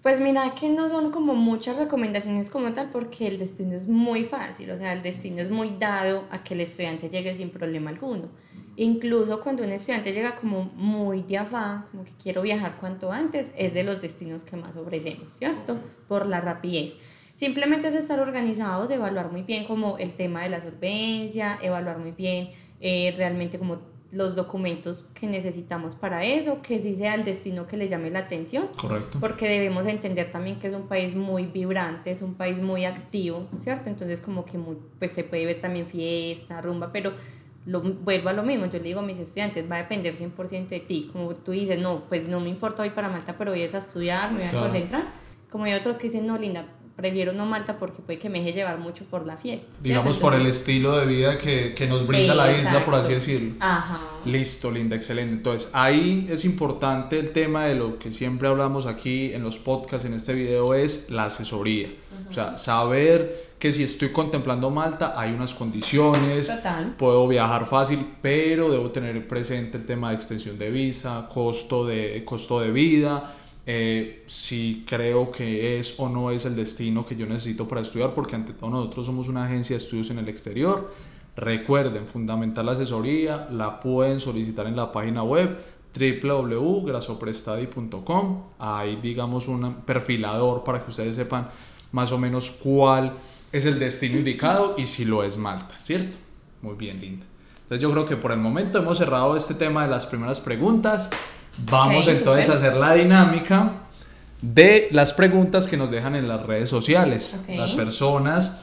Pues 0.00 0.22
mira 0.22 0.54
que 0.54 0.70
no 0.70 0.88
son 0.88 1.10
como 1.10 1.34
muchas 1.34 1.76
recomendaciones 1.76 2.48
como 2.48 2.72
tal 2.72 2.88
porque 2.90 3.26
el 3.26 3.38
destino 3.38 3.76
es 3.76 3.86
muy 3.88 4.24
fácil, 4.24 4.70
o 4.70 4.78
sea, 4.78 4.94
el 4.94 5.02
destino 5.02 5.42
es 5.42 5.50
muy 5.50 5.76
dado 5.78 6.24
a 6.30 6.42
que 6.42 6.54
el 6.54 6.62
estudiante 6.62 7.10
llegue 7.10 7.34
sin 7.34 7.50
problema 7.50 7.90
alguno. 7.90 8.30
Incluso 8.76 9.38
cuando 9.42 9.64
un 9.64 9.70
estudiante 9.72 10.14
llega 10.14 10.34
como 10.34 10.64
muy 10.64 11.24
de 11.24 11.36
afán, 11.36 11.84
como 11.90 12.04
que 12.04 12.12
quiero 12.22 12.40
viajar 12.40 12.78
cuanto 12.80 13.12
antes, 13.12 13.50
es 13.54 13.74
de 13.74 13.84
los 13.84 14.00
destinos 14.00 14.44
que 14.44 14.56
más 14.56 14.78
ofrecemos, 14.78 15.30
¿cierto? 15.36 15.78
Por 16.08 16.26
la 16.26 16.40
rapidez. 16.40 16.96
Simplemente 17.38 17.86
es 17.86 17.94
estar 17.94 18.18
organizados, 18.18 18.90
evaluar 18.90 19.30
muy 19.30 19.42
bien 19.42 19.64
como 19.64 19.96
el 19.98 20.10
tema 20.10 20.42
de 20.42 20.48
la 20.48 20.60
solvencia, 20.60 21.56
evaluar 21.62 21.98
muy 21.98 22.10
bien 22.10 22.50
eh, 22.80 23.14
realmente 23.16 23.60
como 23.60 23.78
los 24.10 24.34
documentos 24.34 25.06
que 25.14 25.28
necesitamos 25.28 25.94
para 25.94 26.24
eso, 26.24 26.62
que 26.62 26.80
sí 26.80 26.96
sea 26.96 27.14
el 27.14 27.24
destino 27.24 27.68
que 27.68 27.76
le 27.76 27.88
llame 27.88 28.10
la 28.10 28.18
atención. 28.18 28.66
Correcto. 28.74 29.20
Porque 29.20 29.48
debemos 29.48 29.86
entender 29.86 30.32
también 30.32 30.58
que 30.58 30.66
es 30.66 30.74
un 30.74 30.88
país 30.88 31.14
muy 31.14 31.46
vibrante, 31.46 32.10
es 32.10 32.22
un 32.22 32.34
país 32.34 32.60
muy 32.60 32.84
activo, 32.86 33.46
¿cierto? 33.60 33.88
Entonces 33.88 34.20
como 34.20 34.44
que 34.44 34.58
pues 34.98 35.12
se 35.12 35.22
puede 35.22 35.46
ver 35.46 35.60
también 35.60 35.86
fiesta, 35.86 36.60
rumba, 36.60 36.90
pero 36.90 37.12
lo, 37.66 37.82
vuelvo 37.82 38.30
a 38.30 38.32
lo 38.32 38.42
mismo, 38.42 38.66
yo 38.66 38.78
le 38.78 38.84
digo 38.84 38.98
a 38.98 39.04
mis 39.04 39.18
estudiantes, 39.18 39.70
va 39.70 39.76
a 39.76 39.82
depender 39.82 40.12
100% 40.12 40.66
de 40.66 40.80
ti, 40.80 41.08
como 41.12 41.32
tú 41.36 41.52
dices, 41.52 41.78
no, 41.78 42.02
pues 42.08 42.26
no 42.26 42.40
me 42.40 42.48
importa 42.48 42.82
hoy 42.82 42.90
para 42.90 43.08
Malta, 43.08 43.36
pero 43.38 43.52
voy 43.52 43.62
a 43.62 43.66
estudiar, 43.66 44.32
me 44.32 44.38
voy 44.38 44.48
a 44.48 44.60
concentrar, 44.60 45.04
como 45.50 45.64
hay 45.64 45.74
otros 45.74 45.98
que 45.98 46.08
dicen, 46.08 46.26
no, 46.26 46.36
Linda, 46.36 46.64
prefiero 46.98 47.32
no 47.32 47.46
Malta 47.46 47.78
porque 47.78 48.02
puede 48.02 48.18
que 48.18 48.28
me 48.28 48.40
deje 48.40 48.54
llevar 48.54 48.78
mucho 48.78 49.04
por 49.04 49.24
la 49.24 49.36
fiesta. 49.36 49.68
Digamos 49.80 50.18
por 50.18 50.34
el 50.34 50.44
estilo 50.46 50.98
de 50.98 51.06
vida 51.06 51.38
que, 51.38 51.72
que 51.72 51.86
nos 51.86 52.04
brinda 52.04 52.34
la 52.34 52.50
isla, 52.50 52.84
por 52.84 52.96
así 52.96 53.12
decirlo. 53.12 53.54
Ajá. 53.60 54.00
Listo, 54.24 54.68
Linda, 54.72 54.96
excelente. 54.96 55.32
Entonces, 55.34 55.70
ahí 55.72 56.26
es 56.28 56.44
importante 56.44 57.20
el 57.20 57.30
tema 57.30 57.66
de 57.66 57.76
lo 57.76 58.00
que 58.00 58.10
siempre 58.10 58.48
hablamos 58.48 58.86
aquí 58.86 59.32
en 59.32 59.44
los 59.44 59.60
podcasts, 59.60 60.06
en 60.06 60.14
este 60.14 60.34
video, 60.34 60.74
es 60.74 61.08
la 61.08 61.26
asesoría. 61.26 61.88
O 62.28 62.32
sea, 62.32 62.58
saber 62.58 63.48
que 63.60 63.72
si 63.72 63.84
estoy 63.84 64.10
contemplando 64.10 64.68
Malta 64.68 65.12
hay 65.16 65.32
unas 65.32 65.54
condiciones, 65.54 66.52
puedo 66.96 67.28
viajar 67.28 67.68
fácil, 67.68 68.04
pero 68.20 68.72
debo 68.72 68.90
tener 68.90 69.28
presente 69.28 69.78
el 69.78 69.86
tema 69.86 70.10
de 70.10 70.16
extensión 70.16 70.58
de 70.58 70.70
visa, 70.70 71.28
costo 71.32 71.86
de, 71.86 72.24
costo 72.24 72.60
de 72.60 72.72
vida, 72.72 73.36
eh, 73.70 74.24
si 74.26 74.86
creo 74.88 75.30
que 75.30 75.78
es 75.78 75.96
o 75.98 76.08
no 76.08 76.30
es 76.30 76.46
el 76.46 76.56
destino 76.56 77.04
que 77.04 77.16
yo 77.16 77.26
necesito 77.26 77.68
para 77.68 77.82
estudiar, 77.82 78.14
porque 78.14 78.34
ante 78.34 78.54
todo 78.54 78.70
nosotros 78.70 79.04
somos 79.04 79.28
una 79.28 79.44
agencia 79.44 79.76
de 79.76 79.82
estudios 79.82 80.08
en 80.08 80.18
el 80.18 80.30
exterior. 80.30 80.94
Recuerden, 81.36 82.06
fundamental 82.06 82.66
asesoría, 82.70 83.46
la 83.52 83.80
pueden 83.80 84.20
solicitar 84.20 84.66
en 84.66 84.74
la 84.74 84.90
página 84.90 85.22
web 85.22 85.58
www.grasoprestadi.com. 85.94 88.42
Ahí 88.58 88.98
digamos 89.02 89.48
un 89.48 89.82
perfilador 89.82 90.64
para 90.64 90.82
que 90.82 90.88
ustedes 90.88 91.14
sepan 91.14 91.50
más 91.92 92.10
o 92.10 92.16
menos 92.16 92.50
cuál 92.50 93.12
es 93.52 93.66
el 93.66 93.78
destino 93.78 94.16
indicado 94.16 94.76
y 94.78 94.86
si 94.86 95.04
lo 95.04 95.22
es 95.22 95.36
Malta, 95.36 95.78
¿cierto? 95.82 96.16
Muy 96.62 96.76
bien, 96.76 97.02
Linda. 97.02 97.26
Entonces 97.64 97.82
yo 97.82 97.92
creo 97.92 98.06
que 98.06 98.16
por 98.16 98.32
el 98.32 98.38
momento 98.38 98.78
hemos 98.78 98.96
cerrado 98.96 99.36
este 99.36 99.52
tema 99.52 99.84
de 99.84 99.90
las 99.90 100.06
primeras 100.06 100.40
preguntas. 100.40 101.10
Vamos 101.64 102.06
entonces 102.06 102.48
a 102.48 102.54
hacer 102.54 102.74
la 102.74 102.94
dinámica 102.94 103.72
de 104.40 104.88
las 104.92 105.12
preguntas 105.12 105.66
que 105.66 105.76
nos 105.76 105.90
dejan 105.90 106.14
en 106.14 106.28
las 106.28 106.44
redes 106.46 106.68
sociales. 106.68 107.36
Las 107.48 107.72
personas 107.72 108.60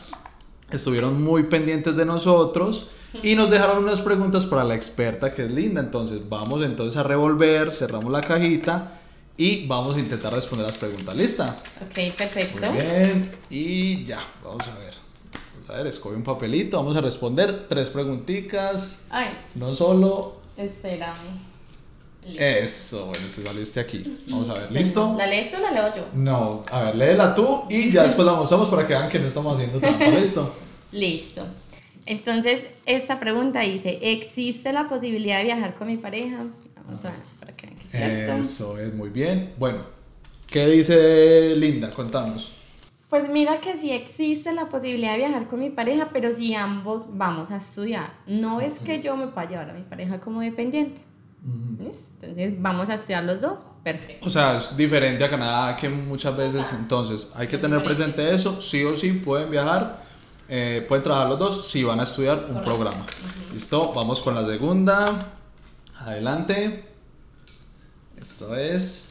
estuvieron 0.72 1.22
muy 1.22 1.44
pendientes 1.44 1.96
de 1.96 2.06
nosotros 2.06 2.90
y 3.24 3.36
nos 3.36 3.50
dejaron 3.50 3.84
unas 3.84 4.02
preguntas 4.02 4.46
para 4.46 4.64
la 4.64 4.76
experta 4.76 5.34
que 5.34 5.46
es 5.46 5.52
Linda. 5.52 5.82
Entonces 5.82 6.28
vamos 6.28 6.64
entonces 6.64 6.98
a 6.98 7.04
revolver, 7.04 7.74
cerramos 7.74 8.12
la 8.12 8.22
cajita 8.22 9.00
y 9.38 9.68
vamos 9.68 9.98
a 9.98 10.00
intentar 10.00 10.34
responder 10.34 10.68
las 10.68 10.78
preguntas. 10.78 11.16
¿Lista? 11.16 11.58
Ok, 11.82 12.16
perfecto. 12.16 12.72
Muy 12.72 12.82
bien, 12.82 13.32
y 13.50 14.06
ya, 14.06 14.20
vamos 14.44 14.68
a 14.68 14.80
ver. 14.80 14.94
Vamos 15.54 15.70
a 15.70 15.74
ver, 15.74 15.88
escoge 15.88 16.16
un 16.16 16.24
papelito, 16.24 16.78
vamos 16.78 16.96
a 16.96 17.02
responder 17.02 17.68
tres 17.68 17.90
preguntitas. 17.90 19.02
Ay. 19.10 19.30
No 19.56 19.76
solo. 19.76 20.38
Espérame. 20.56 21.55
Eso, 22.26 23.08
bueno, 23.08 23.30
se 23.30 23.44
salió 23.44 23.62
este 23.62 23.80
aquí. 23.80 24.20
Vamos 24.28 24.50
a 24.50 24.56
ver, 24.56 24.72
¿listo? 24.72 25.14
¿La 25.18 25.28
lees 25.28 25.52
tú 25.52 25.58
o 25.58 25.60
la 25.60 25.72
leo 25.72 25.96
yo? 25.96 26.08
No, 26.14 26.64
a 26.72 26.84
ver, 26.84 26.96
léela 26.96 27.36
tú 27.36 27.66
y 27.70 27.92
ya 27.92 28.04
después 28.04 28.26
la 28.26 28.34
mostramos 28.34 28.68
para 28.70 28.88
que 28.88 28.94
vean 28.94 29.10
que 29.10 29.20
no 29.20 29.28
estamos 29.28 29.56
haciendo 29.56 29.80
trampa. 29.80 30.08
¿Listo? 30.20 30.54
Listo. 30.92 31.46
Entonces, 32.08 32.66
esta 32.86 33.20
pregunta 33.20 33.60
dice: 33.62 34.00
¿Existe 34.02 34.74
la 34.74 34.88
posibilidad 34.88 35.38
de 35.38 35.46
viajar 35.46 35.76
con 35.76 35.88
mi 35.88 35.98
pareja? 35.98 36.46
Vamos 36.84 37.06
a 37.06 37.12
ver. 37.12 37.36
Eso 38.42 38.78
es 38.78 38.94
muy 38.94 39.10
bien. 39.10 39.54
Bueno, 39.58 39.84
¿qué 40.48 40.68
dice 40.68 41.56
Linda? 41.56 41.92
Contamos. 41.92 42.52
Pues 43.10 43.30
mira 43.30 43.62
que 43.62 43.78
sí 43.78 43.92
existe 43.92 44.52
la 44.52 44.66
posibilidad 44.66 45.12
de 45.12 45.20
viajar 45.20 45.48
con 45.48 45.60
mi 45.60 45.70
pareja, 45.70 46.10
pero 46.12 46.32
si 46.32 46.54
ambos 46.56 47.06
vamos 47.10 47.52
a 47.52 47.58
estudiar. 47.58 48.12
No 48.28 48.60
es 48.60 48.80
que 48.80 49.00
yo 49.00 49.16
me 49.16 49.28
pueda 49.28 49.48
llevar 49.48 49.70
a 49.70 49.74
mi 49.74 49.84
pareja 49.84 50.20
como 50.20 50.42
dependiente. 50.42 51.00
Entonces 51.46 52.60
vamos 52.60 52.90
a 52.90 52.96
estudiar 52.96 53.24
los 53.24 53.40
dos, 53.40 53.66
perfecto. 53.84 54.28
O 54.28 54.32
sea, 54.32 54.58
es 54.58 54.76
diferente 54.76 55.24
a 55.24 55.30
Canadá 55.30 55.76
que 55.76 55.88
muchas 55.90 56.36
veces, 56.36 56.72
entonces 56.74 57.28
hay 57.36 57.48
que 57.48 57.58
tener 57.58 57.84
presente 57.84 58.34
eso, 58.34 58.60
sí 58.62 58.84
o 58.84 58.96
sí 58.96 59.14
pueden 59.14 59.52
viajar, 59.52 60.04
eh, 60.50 60.84
pueden 60.88 61.04
trabajar 61.04 61.30
los 61.30 61.40
dos 61.40 61.68
si 61.68 61.84
van 61.84 62.00
a 62.00 62.04
estudiar 62.04 62.48
un 62.50 62.64
programa. 62.64 63.06
Listo, 63.54 63.92
vamos 63.94 64.22
con 64.22 64.34
la 64.34 64.46
segunda. 64.46 65.34
Adelante. 66.00 66.86
Esto 68.20 68.56
es. 68.56 69.10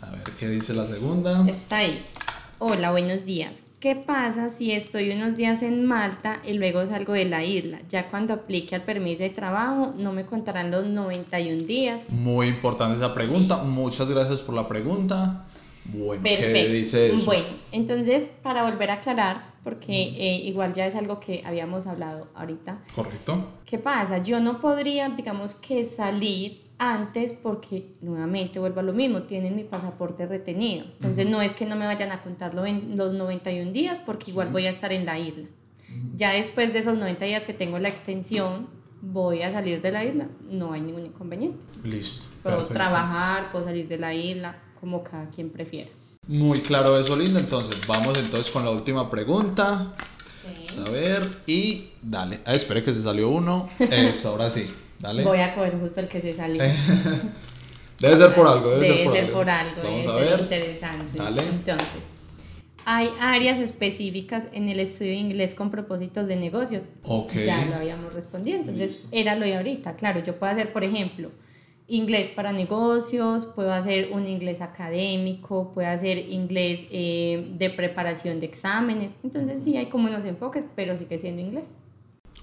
A 0.00 0.10
ver 0.10 0.22
qué 0.38 0.48
dice 0.48 0.74
la 0.74 0.86
segunda. 0.86 1.48
Esta 1.48 1.84
es. 1.84 2.12
Hola, 2.58 2.90
buenos 2.90 3.24
días. 3.24 3.62
¿Qué 3.86 3.94
pasa 3.94 4.50
si 4.50 4.72
estoy 4.72 5.10
unos 5.10 5.36
días 5.36 5.62
en 5.62 5.86
Malta 5.86 6.40
y 6.44 6.54
luego 6.54 6.84
salgo 6.86 7.12
de 7.12 7.24
la 7.24 7.44
isla? 7.44 7.78
Ya 7.88 8.08
cuando 8.08 8.34
aplique 8.34 8.74
al 8.74 8.82
permiso 8.82 9.22
de 9.22 9.30
trabajo, 9.30 9.94
no 9.96 10.12
me 10.12 10.26
contarán 10.26 10.72
los 10.72 10.86
91 10.86 11.62
días. 11.68 12.10
Muy 12.10 12.48
importante 12.48 12.96
esa 12.96 13.14
pregunta. 13.14 13.58
Muchas 13.58 14.10
gracias 14.10 14.40
por 14.40 14.56
la 14.56 14.66
pregunta. 14.66 15.46
Bueno, 15.84 16.20
¿qué 16.24 16.66
dice 16.66 17.14
eso? 17.14 17.26
Bueno, 17.26 17.46
entonces, 17.70 18.28
para 18.42 18.64
volver 18.64 18.90
a 18.90 18.94
aclarar, 18.94 19.52
porque 19.62 19.92
eh, 19.92 20.40
igual 20.44 20.74
ya 20.74 20.84
es 20.88 20.96
algo 20.96 21.20
que 21.20 21.44
habíamos 21.46 21.86
hablado 21.86 22.26
ahorita. 22.34 22.80
Correcto. 22.92 23.52
¿Qué 23.64 23.78
pasa? 23.78 24.18
Yo 24.18 24.40
no 24.40 24.60
podría, 24.60 25.10
digamos, 25.10 25.54
que 25.54 25.86
salir 25.86 26.65
antes 26.78 27.32
porque 27.32 27.94
nuevamente 28.00 28.58
vuelvo 28.58 28.80
a 28.80 28.82
lo 28.82 28.92
mismo, 28.92 29.22
tienen 29.22 29.56
mi 29.56 29.64
pasaporte 29.64 30.26
retenido. 30.26 30.84
Entonces 30.84 31.26
no 31.26 31.40
es 31.40 31.54
que 31.54 31.66
no 31.66 31.76
me 31.76 31.86
vayan 31.86 32.12
a 32.12 32.22
contar 32.22 32.54
los 32.54 33.12
91 33.12 33.72
días 33.72 33.98
porque 33.98 34.30
igual 34.30 34.50
voy 34.50 34.66
a 34.66 34.70
estar 34.70 34.92
en 34.92 35.06
la 35.06 35.18
isla. 35.18 35.46
Ya 36.16 36.32
después 36.32 36.72
de 36.72 36.80
esos 36.80 36.98
90 36.98 37.24
días 37.24 37.44
que 37.44 37.54
tengo 37.54 37.78
la 37.78 37.88
extensión, 37.88 38.68
voy 39.00 39.42
a 39.42 39.52
salir 39.52 39.80
de 39.80 39.92
la 39.92 40.04
isla, 40.04 40.28
no 40.48 40.72
hay 40.72 40.80
ningún 40.80 41.06
inconveniente. 41.06 41.64
Listo. 41.82 42.24
Puedo 42.42 42.66
trabajar, 42.66 43.50
puedo 43.50 43.64
salir 43.64 43.88
de 43.88 43.98
la 43.98 44.12
isla, 44.12 44.56
como 44.80 45.02
cada 45.02 45.30
quien 45.30 45.50
prefiera. 45.50 45.90
Muy 46.26 46.60
claro 46.60 46.98
eso, 46.98 47.16
Linda. 47.16 47.40
Entonces 47.40 47.86
vamos 47.86 48.18
entonces 48.18 48.50
con 48.50 48.64
la 48.64 48.70
última 48.70 49.08
pregunta. 49.08 49.92
A 50.86 50.90
ver, 50.90 51.22
y 51.46 51.88
dale. 52.02 52.40
Ah, 52.44 52.52
espere 52.52 52.82
que 52.82 52.92
se 52.92 53.02
salió 53.02 53.28
uno. 53.30 53.68
Eso, 53.78 54.30
ahora 54.30 54.50
sí. 54.50 54.70
Voy 55.00 55.38
a 55.38 55.54
coger 55.54 55.78
justo 55.80 56.00
el 56.00 56.08
que 56.08 56.20
se 56.20 56.34
salió. 56.34 56.62
debe 58.00 58.16
ser 58.16 58.34
por 58.34 58.46
algo, 58.46 58.70
debe, 58.70 59.08
ser 59.10 59.32
por 59.32 59.48
algo. 59.48 59.82
Vamos 59.82 60.06
a 60.06 60.16
ver. 60.16 60.40
interesante. 60.40 61.18
Entonces, 61.18 62.08
hay 62.84 63.10
áreas 63.20 63.58
específicas 63.58 64.48
en 64.52 64.68
el 64.68 64.80
estudio 64.80 65.10
de 65.10 65.18
inglés 65.18 65.54
con 65.54 65.70
propósitos 65.70 66.28
de 66.28 66.36
negocios. 66.36 66.88
Okay. 67.02 67.46
Ya 67.46 67.64
lo 67.66 67.76
habíamos 67.76 68.12
respondido. 68.12 68.58
Entonces, 68.58 69.06
era 69.10 69.34
lo 69.34 69.44
de 69.44 69.56
ahorita. 69.56 69.96
Claro, 69.96 70.22
yo 70.24 70.38
puedo 70.38 70.52
hacer, 70.52 70.72
por 70.72 70.84
ejemplo, 70.84 71.30
inglés 71.88 72.28
para 72.28 72.52
negocios, 72.52 73.46
puedo 73.46 73.72
hacer 73.72 74.10
un 74.12 74.26
inglés 74.26 74.60
académico, 74.60 75.72
puedo 75.72 75.88
hacer 75.88 76.18
inglés 76.18 76.86
eh, 76.90 77.48
de 77.56 77.70
preparación 77.70 78.40
de 78.40 78.46
exámenes. 78.46 79.14
Entonces 79.22 79.62
sí 79.62 79.76
hay 79.76 79.86
como 79.86 80.08
unos 80.08 80.24
enfoques, 80.24 80.64
pero 80.74 80.96
sigue 80.96 81.18
siendo 81.18 81.42
inglés. 81.42 81.64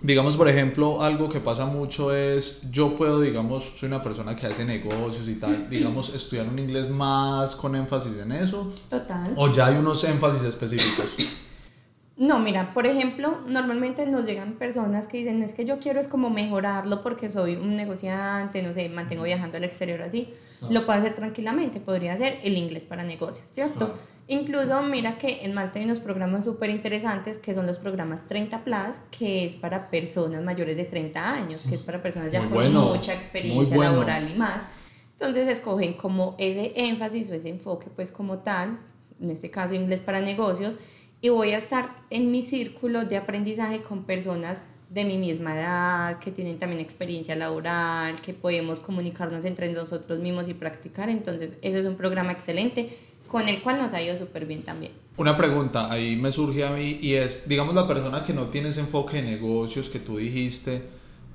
Digamos, 0.01 0.35
por 0.35 0.49
ejemplo, 0.49 1.01
algo 1.01 1.29
que 1.29 1.39
pasa 1.39 1.65
mucho 1.65 2.13
es, 2.13 2.69
yo 2.71 2.95
puedo, 2.95 3.21
digamos, 3.21 3.71
soy 3.77 3.87
una 3.87 4.03
persona 4.03 4.35
que 4.35 4.47
hace 4.47 4.65
negocios 4.65 5.29
y 5.29 5.35
tal, 5.35 5.69
digamos, 5.69 6.13
estudiar 6.13 6.47
un 6.47 6.59
inglés 6.59 6.89
más 6.89 7.55
con 7.55 7.75
énfasis 7.75 8.17
en 8.17 8.33
eso. 8.33 8.73
Total. 8.89 9.33
O 9.37 9.53
ya 9.53 9.67
hay 9.67 9.75
unos 9.77 10.03
énfasis 10.03 10.43
específicos. 10.43 11.05
No, 12.17 12.39
mira, 12.39 12.73
por 12.73 12.85
ejemplo, 12.85 13.39
normalmente 13.47 14.05
nos 14.05 14.25
llegan 14.25 14.53
personas 14.53 15.07
que 15.07 15.17
dicen, 15.17 15.41
es 15.41 15.53
que 15.53 15.65
yo 15.65 15.79
quiero 15.79 15.99
es 15.99 16.07
como 16.07 16.29
mejorarlo 16.29 17.01
porque 17.01 17.29
soy 17.29 17.55
un 17.55 17.75
negociante, 17.75 18.61
no 18.61 18.73
sé, 18.73 18.87
mantengo 18.89 19.23
viajando 19.23 19.57
al 19.57 19.63
exterior 19.63 20.01
así. 20.01 20.33
Lo 20.69 20.85
puedo 20.85 20.99
hacer 20.99 21.15
tranquilamente, 21.15 21.81
podría 21.81 22.15
ser 22.15 22.39
el 22.43 22.55
inglés 22.55 22.85
para 22.85 23.03
negocios, 23.03 23.49
¿cierto? 23.49 23.95
Incluso 24.27 24.81
mira 24.83 25.17
que 25.17 25.43
en 25.43 25.53
Malta 25.53 25.79
hay 25.79 25.85
unos 25.85 25.99
programas 25.99 26.45
súper 26.45 26.69
interesantes 26.69 27.37
que 27.37 27.53
son 27.53 27.67
los 27.67 27.77
programas 27.77 28.27
30 28.27 28.63
Plus, 28.63 28.97
que 29.11 29.45
es 29.45 29.55
para 29.55 29.89
personas 29.89 30.41
mayores 30.43 30.77
de 30.77 30.85
30 30.85 31.29
años, 31.29 31.65
que 31.65 31.75
es 31.75 31.81
para 31.81 32.01
personas 32.01 32.31
ya 32.31 32.47
con 32.47 32.73
mucha 32.73 33.13
experiencia 33.13 33.75
laboral 33.75 34.31
y 34.31 34.35
más. 34.35 34.63
Entonces 35.11 35.47
escogen 35.47 35.93
como 35.93 36.35
ese 36.37 36.73
énfasis 36.75 37.29
o 37.29 37.33
ese 37.33 37.49
enfoque 37.49 37.87
pues 37.93 38.11
como 38.11 38.39
tal, 38.39 38.79
en 39.21 39.29
este 39.29 39.51
caso 39.51 39.75
inglés 39.75 40.01
para 40.01 40.21
negocios, 40.21 40.77
y 41.19 41.29
voy 41.29 41.51
a 41.51 41.57
estar 41.57 41.89
en 42.09 42.31
mi 42.31 42.41
círculo 42.41 43.05
de 43.05 43.17
aprendizaje 43.17 43.81
con 43.81 44.03
personas 44.03 44.61
de 44.89 45.05
mi 45.05 45.17
misma 45.17 45.55
edad, 45.55 46.19
que 46.19 46.31
tienen 46.31 46.59
también 46.59 46.79
experiencia 46.79 47.35
laboral, 47.35 48.21
que 48.21 48.33
podemos 48.33 48.79
comunicarnos 48.79 49.43
entre 49.43 49.71
nosotros 49.71 50.19
mismos 50.19 50.47
y 50.47 50.53
practicar. 50.53 51.09
Entonces, 51.09 51.57
eso 51.61 51.77
es 51.79 51.85
un 51.85 51.95
programa 51.95 52.31
excelente 52.31 52.95
con 53.33 53.47
el 53.47 53.63
cual 53.63 53.79
nos 53.79 53.93
ha 53.93 54.01
ido 54.03 54.15
súper 54.15 54.45
bien 54.45 54.61
también. 54.61 54.91
Una 55.17 55.35
pregunta, 55.35 55.91
ahí 55.91 56.15
me 56.15 56.31
surge 56.31 56.63
a 56.63 56.69
mí 56.69 56.99
y 57.01 57.15
es, 57.15 57.49
digamos, 57.49 57.73
la 57.73 57.87
persona 57.87 58.23
que 58.23 58.31
no 58.31 58.49
tiene 58.49 58.69
ese 58.69 58.81
enfoque 58.81 59.17
de 59.17 59.23
negocios 59.23 59.89
que 59.89 59.97
tú 59.97 60.17
dijiste, 60.17 60.83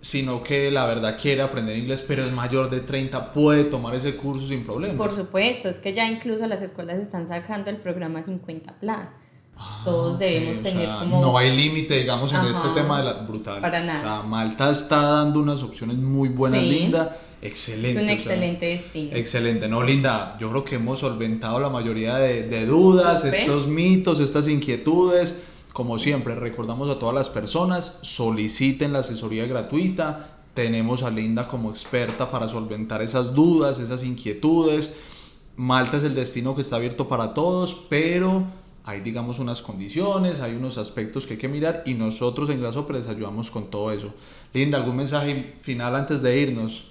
sino 0.01 0.45
que 0.45 0.71
la 0.71 0.87
verdad 0.87 1.19
quiere 1.21 1.43
aprender 1.43 1.77
inglés, 1.77 2.05
pero 2.07 2.23
es 2.23 2.31
mayor 2.31 2.71
de 2.71 2.83
30, 2.83 3.33
puede 3.33 3.65
tomar 3.65 3.97
ese 3.97 4.15
curso 4.15 4.47
sin 4.47 4.63
problema. 4.63 4.97
Por 4.97 5.13
supuesto, 5.13 5.69
es 5.69 5.81
que 5.81 5.93
ya 5.93 6.09
incluso 6.09 6.47
las 6.47 6.63
escuelas 6.63 7.01
están 7.01 7.27
sacando 7.27 7.69
el 7.69 7.79
programa 7.79 8.23
50 8.23 8.79
Plus 8.79 9.09
todos 9.85 10.21
debemos 10.21 10.63
tener 10.63 10.89
como... 11.01 11.21
No 11.21 11.37
hay 11.37 11.57
límite, 11.57 11.95
digamos, 11.95 12.33
en 12.33 12.45
este 12.45 12.69
tema 12.77 12.99
de 12.99 13.05
la 13.07 13.13
brutal. 13.25 13.61
Para 13.61 13.83
nada. 13.83 14.23
Malta 14.23 14.71
está 14.71 15.03
dando 15.03 15.41
unas 15.41 15.65
opciones 15.65 15.97
muy 15.97 16.29
buenas, 16.29 16.63
Linda. 16.63 17.17
Excelente. 17.41 17.91
Es 17.91 18.03
un 18.03 18.09
excelente 18.09 18.67
destino. 18.67 19.17
Excelente. 19.17 19.69
No, 19.69 19.83
Linda, 19.83 20.37
yo 20.41 20.51
creo 20.51 20.65
que 20.65 20.77
hemos 20.77 20.99
solventado 20.99 21.61
la 21.61 21.69
mayoría 21.69 22.17
de, 22.17 22.43
de 22.49 22.67
dudas, 22.67 23.25
estos 23.25 23.67
mitos, 23.67 24.21
estas 24.21 24.49
inquietudes. 24.49 25.43
Como 25.73 25.99
siempre, 25.99 26.35
recordamos 26.35 26.91
a 26.91 26.99
todas 26.99 27.15
las 27.15 27.29
personas, 27.29 28.01
soliciten 28.03 28.93
la 28.93 29.01
asesoría 29.01 29.47
gratuita. 29.47 30.39
Tenemos 30.55 31.05
a 31.05 31.11
Linda 31.11 31.47
como 31.47 31.71
experta 31.71 32.33
para 32.33 32.49
solventar 32.49 33.01
esas 33.01 33.33
dudas, 33.33 33.79
esas 33.79 34.03
inquietudes. 34.03 34.93
Malta 35.55 35.99
es 35.99 36.05
el 36.05 36.17
destino 36.17 36.57
que 36.57 36.63
está 36.63 36.77
abierto 36.77 37.09
para 37.09 37.35
todos, 37.35 37.87
pero 37.89 38.45
hay 38.85 39.03
digamos 39.03 39.39
unas 39.39 39.61
condiciones, 39.61 40.41
hay 40.41 40.55
unos 40.55 40.79
aspectos 40.79 41.27
que 41.27 41.35
hay 41.35 41.39
que 41.39 41.49
mirar 41.49 41.83
y 41.85 41.95
nosotros 41.95 42.49
en 42.49 42.61
Graso 42.61 42.87
les 42.91 43.07
ayudamos 43.07 43.51
con 43.51 43.71
todo 43.71 43.93
eso. 43.93 44.15
Linda, 44.53 44.79
¿algún 44.79 44.97
mensaje 44.97 45.55
final 45.63 45.95
antes 45.95 46.23
de 46.23 46.41
irnos? 46.41 46.87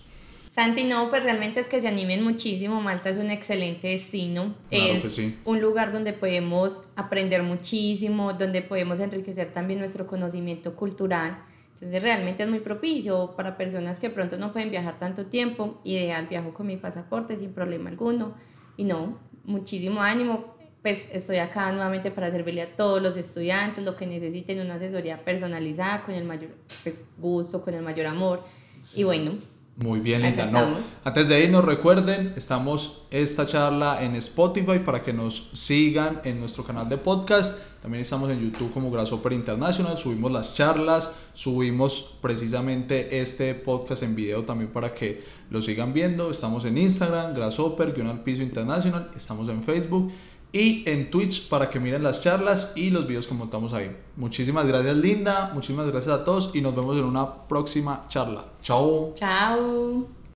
Santi, 0.57 0.85
no, 0.85 1.11
pues 1.11 1.23
realmente 1.23 1.59
es 1.59 1.67
que 1.67 1.79
se 1.79 1.87
animen 1.87 2.23
muchísimo. 2.23 2.81
Malta 2.81 3.11
es 3.11 3.17
un 3.17 3.29
excelente 3.29 3.89
destino. 3.89 4.55
es 4.71 5.21
un 5.45 5.61
lugar 5.61 5.91
donde 5.91 6.13
podemos 6.13 6.81
aprender 6.95 7.43
muchísimo, 7.43 8.33
donde 8.33 8.63
podemos 8.63 8.99
enriquecer 8.99 9.53
también 9.53 9.77
nuestro 9.77 10.07
conocimiento 10.07 10.75
cultural. 10.75 11.37
Entonces 11.75 12.01
realmente 12.01 12.41
es 12.41 12.49
muy 12.49 12.61
propicio 12.61 13.35
para 13.37 13.55
personas 13.55 13.99
que 13.99 14.09
pronto 14.09 14.39
no 14.39 14.51
pueden 14.51 14.71
viajar 14.71 14.97
tanto 14.97 15.27
tiempo. 15.27 15.79
Ideal, 15.83 16.25
viajo 16.25 16.55
con 16.55 16.65
mi 16.65 16.77
pasaporte 16.77 17.37
sin 17.37 17.53
problema 17.53 17.91
alguno. 17.91 18.33
Y 18.77 18.83
no, 18.83 19.19
muchísimo 19.45 20.01
ánimo 20.01 20.57
pues 20.81 21.07
estoy 21.11 21.37
acá 21.37 21.71
nuevamente 21.71 22.09
para 22.09 22.31
servirle 22.31 22.63
a 22.63 22.75
todos 22.75 22.99
los 22.99 23.15
estudiantes, 23.15 23.85
lo 23.85 23.95
que 23.95 24.07
necesiten, 24.07 24.59
una 24.59 24.75
asesoría 24.75 25.23
personalizada 25.23 26.03
con 26.03 26.15
el 26.15 26.23
mayor 26.23 26.49
pues, 26.83 27.05
gusto, 27.19 27.61
con 27.61 27.75
el 27.75 27.83
mayor 27.83 28.07
amor. 28.07 28.43
Y 28.95 29.03
bueno. 29.03 29.33
Muy 29.79 29.99
bien, 29.99 30.23
Linda. 30.23 30.47
No, 30.47 30.79
antes 31.03 31.27
de 31.27 31.43
irnos, 31.43 31.63
recuerden, 31.63 32.33
estamos 32.35 33.03
esta 33.11 33.45
charla 33.45 34.03
en 34.03 34.15
Spotify 34.15 34.79
para 34.83 35.03
que 35.03 35.13
nos 35.13 35.51
sigan 35.53 36.19
en 36.23 36.39
nuestro 36.39 36.63
canal 36.63 36.89
de 36.89 36.97
podcast. 36.97 37.55
También 37.79 38.01
estamos 38.01 38.31
en 38.31 38.41
YouTube 38.41 38.73
como 38.73 38.89
Grasshopper 38.89 39.33
International. 39.33 39.95
Subimos 39.95 40.31
las 40.31 40.55
charlas, 40.55 41.11
subimos 41.33 42.17
precisamente 42.23 43.21
este 43.21 43.53
podcast 43.53 44.01
en 44.01 44.15
video 44.15 44.43
también 44.45 44.71
para 44.71 44.95
que 44.95 45.23
lo 45.51 45.61
sigan 45.61 45.93
viendo. 45.93 46.31
Estamos 46.31 46.65
en 46.65 46.75
Instagram, 46.79 47.35
Grasshopper, 47.35 47.93
guion 47.93 48.07
al 48.07 48.23
piso 48.23 48.41
internacional. 48.41 49.11
Estamos 49.15 49.47
en 49.47 49.61
Facebook 49.61 50.11
y 50.51 50.83
en 50.89 51.11
Twitch 51.11 51.49
para 51.49 51.69
que 51.69 51.79
miren 51.79 52.03
las 52.03 52.21
charlas 52.23 52.73
y 52.75 52.89
los 52.89 53.07
videos 53.07 53.27
que 53.27 53.33
montamos 53.33 53.73
ahí. 53.73 53.95
Muchísimas 54.15 54.65
gracias 54.65 54.95
Linda, 54.95 55.51
muchísimas 55.53 55.87
gracias 55.87 56.15
a 56.15 56.25
todos 56.25 56.51
y 56.53 56.61
nos 56.61 56.75
vemos 56.75 56.97
en 56.97 57.05
una 57.05 57.47
próxima 57.47 58.05
charla. 58.09 58.45
Chao. 58.61 59.13
Chao. 59.15 60.16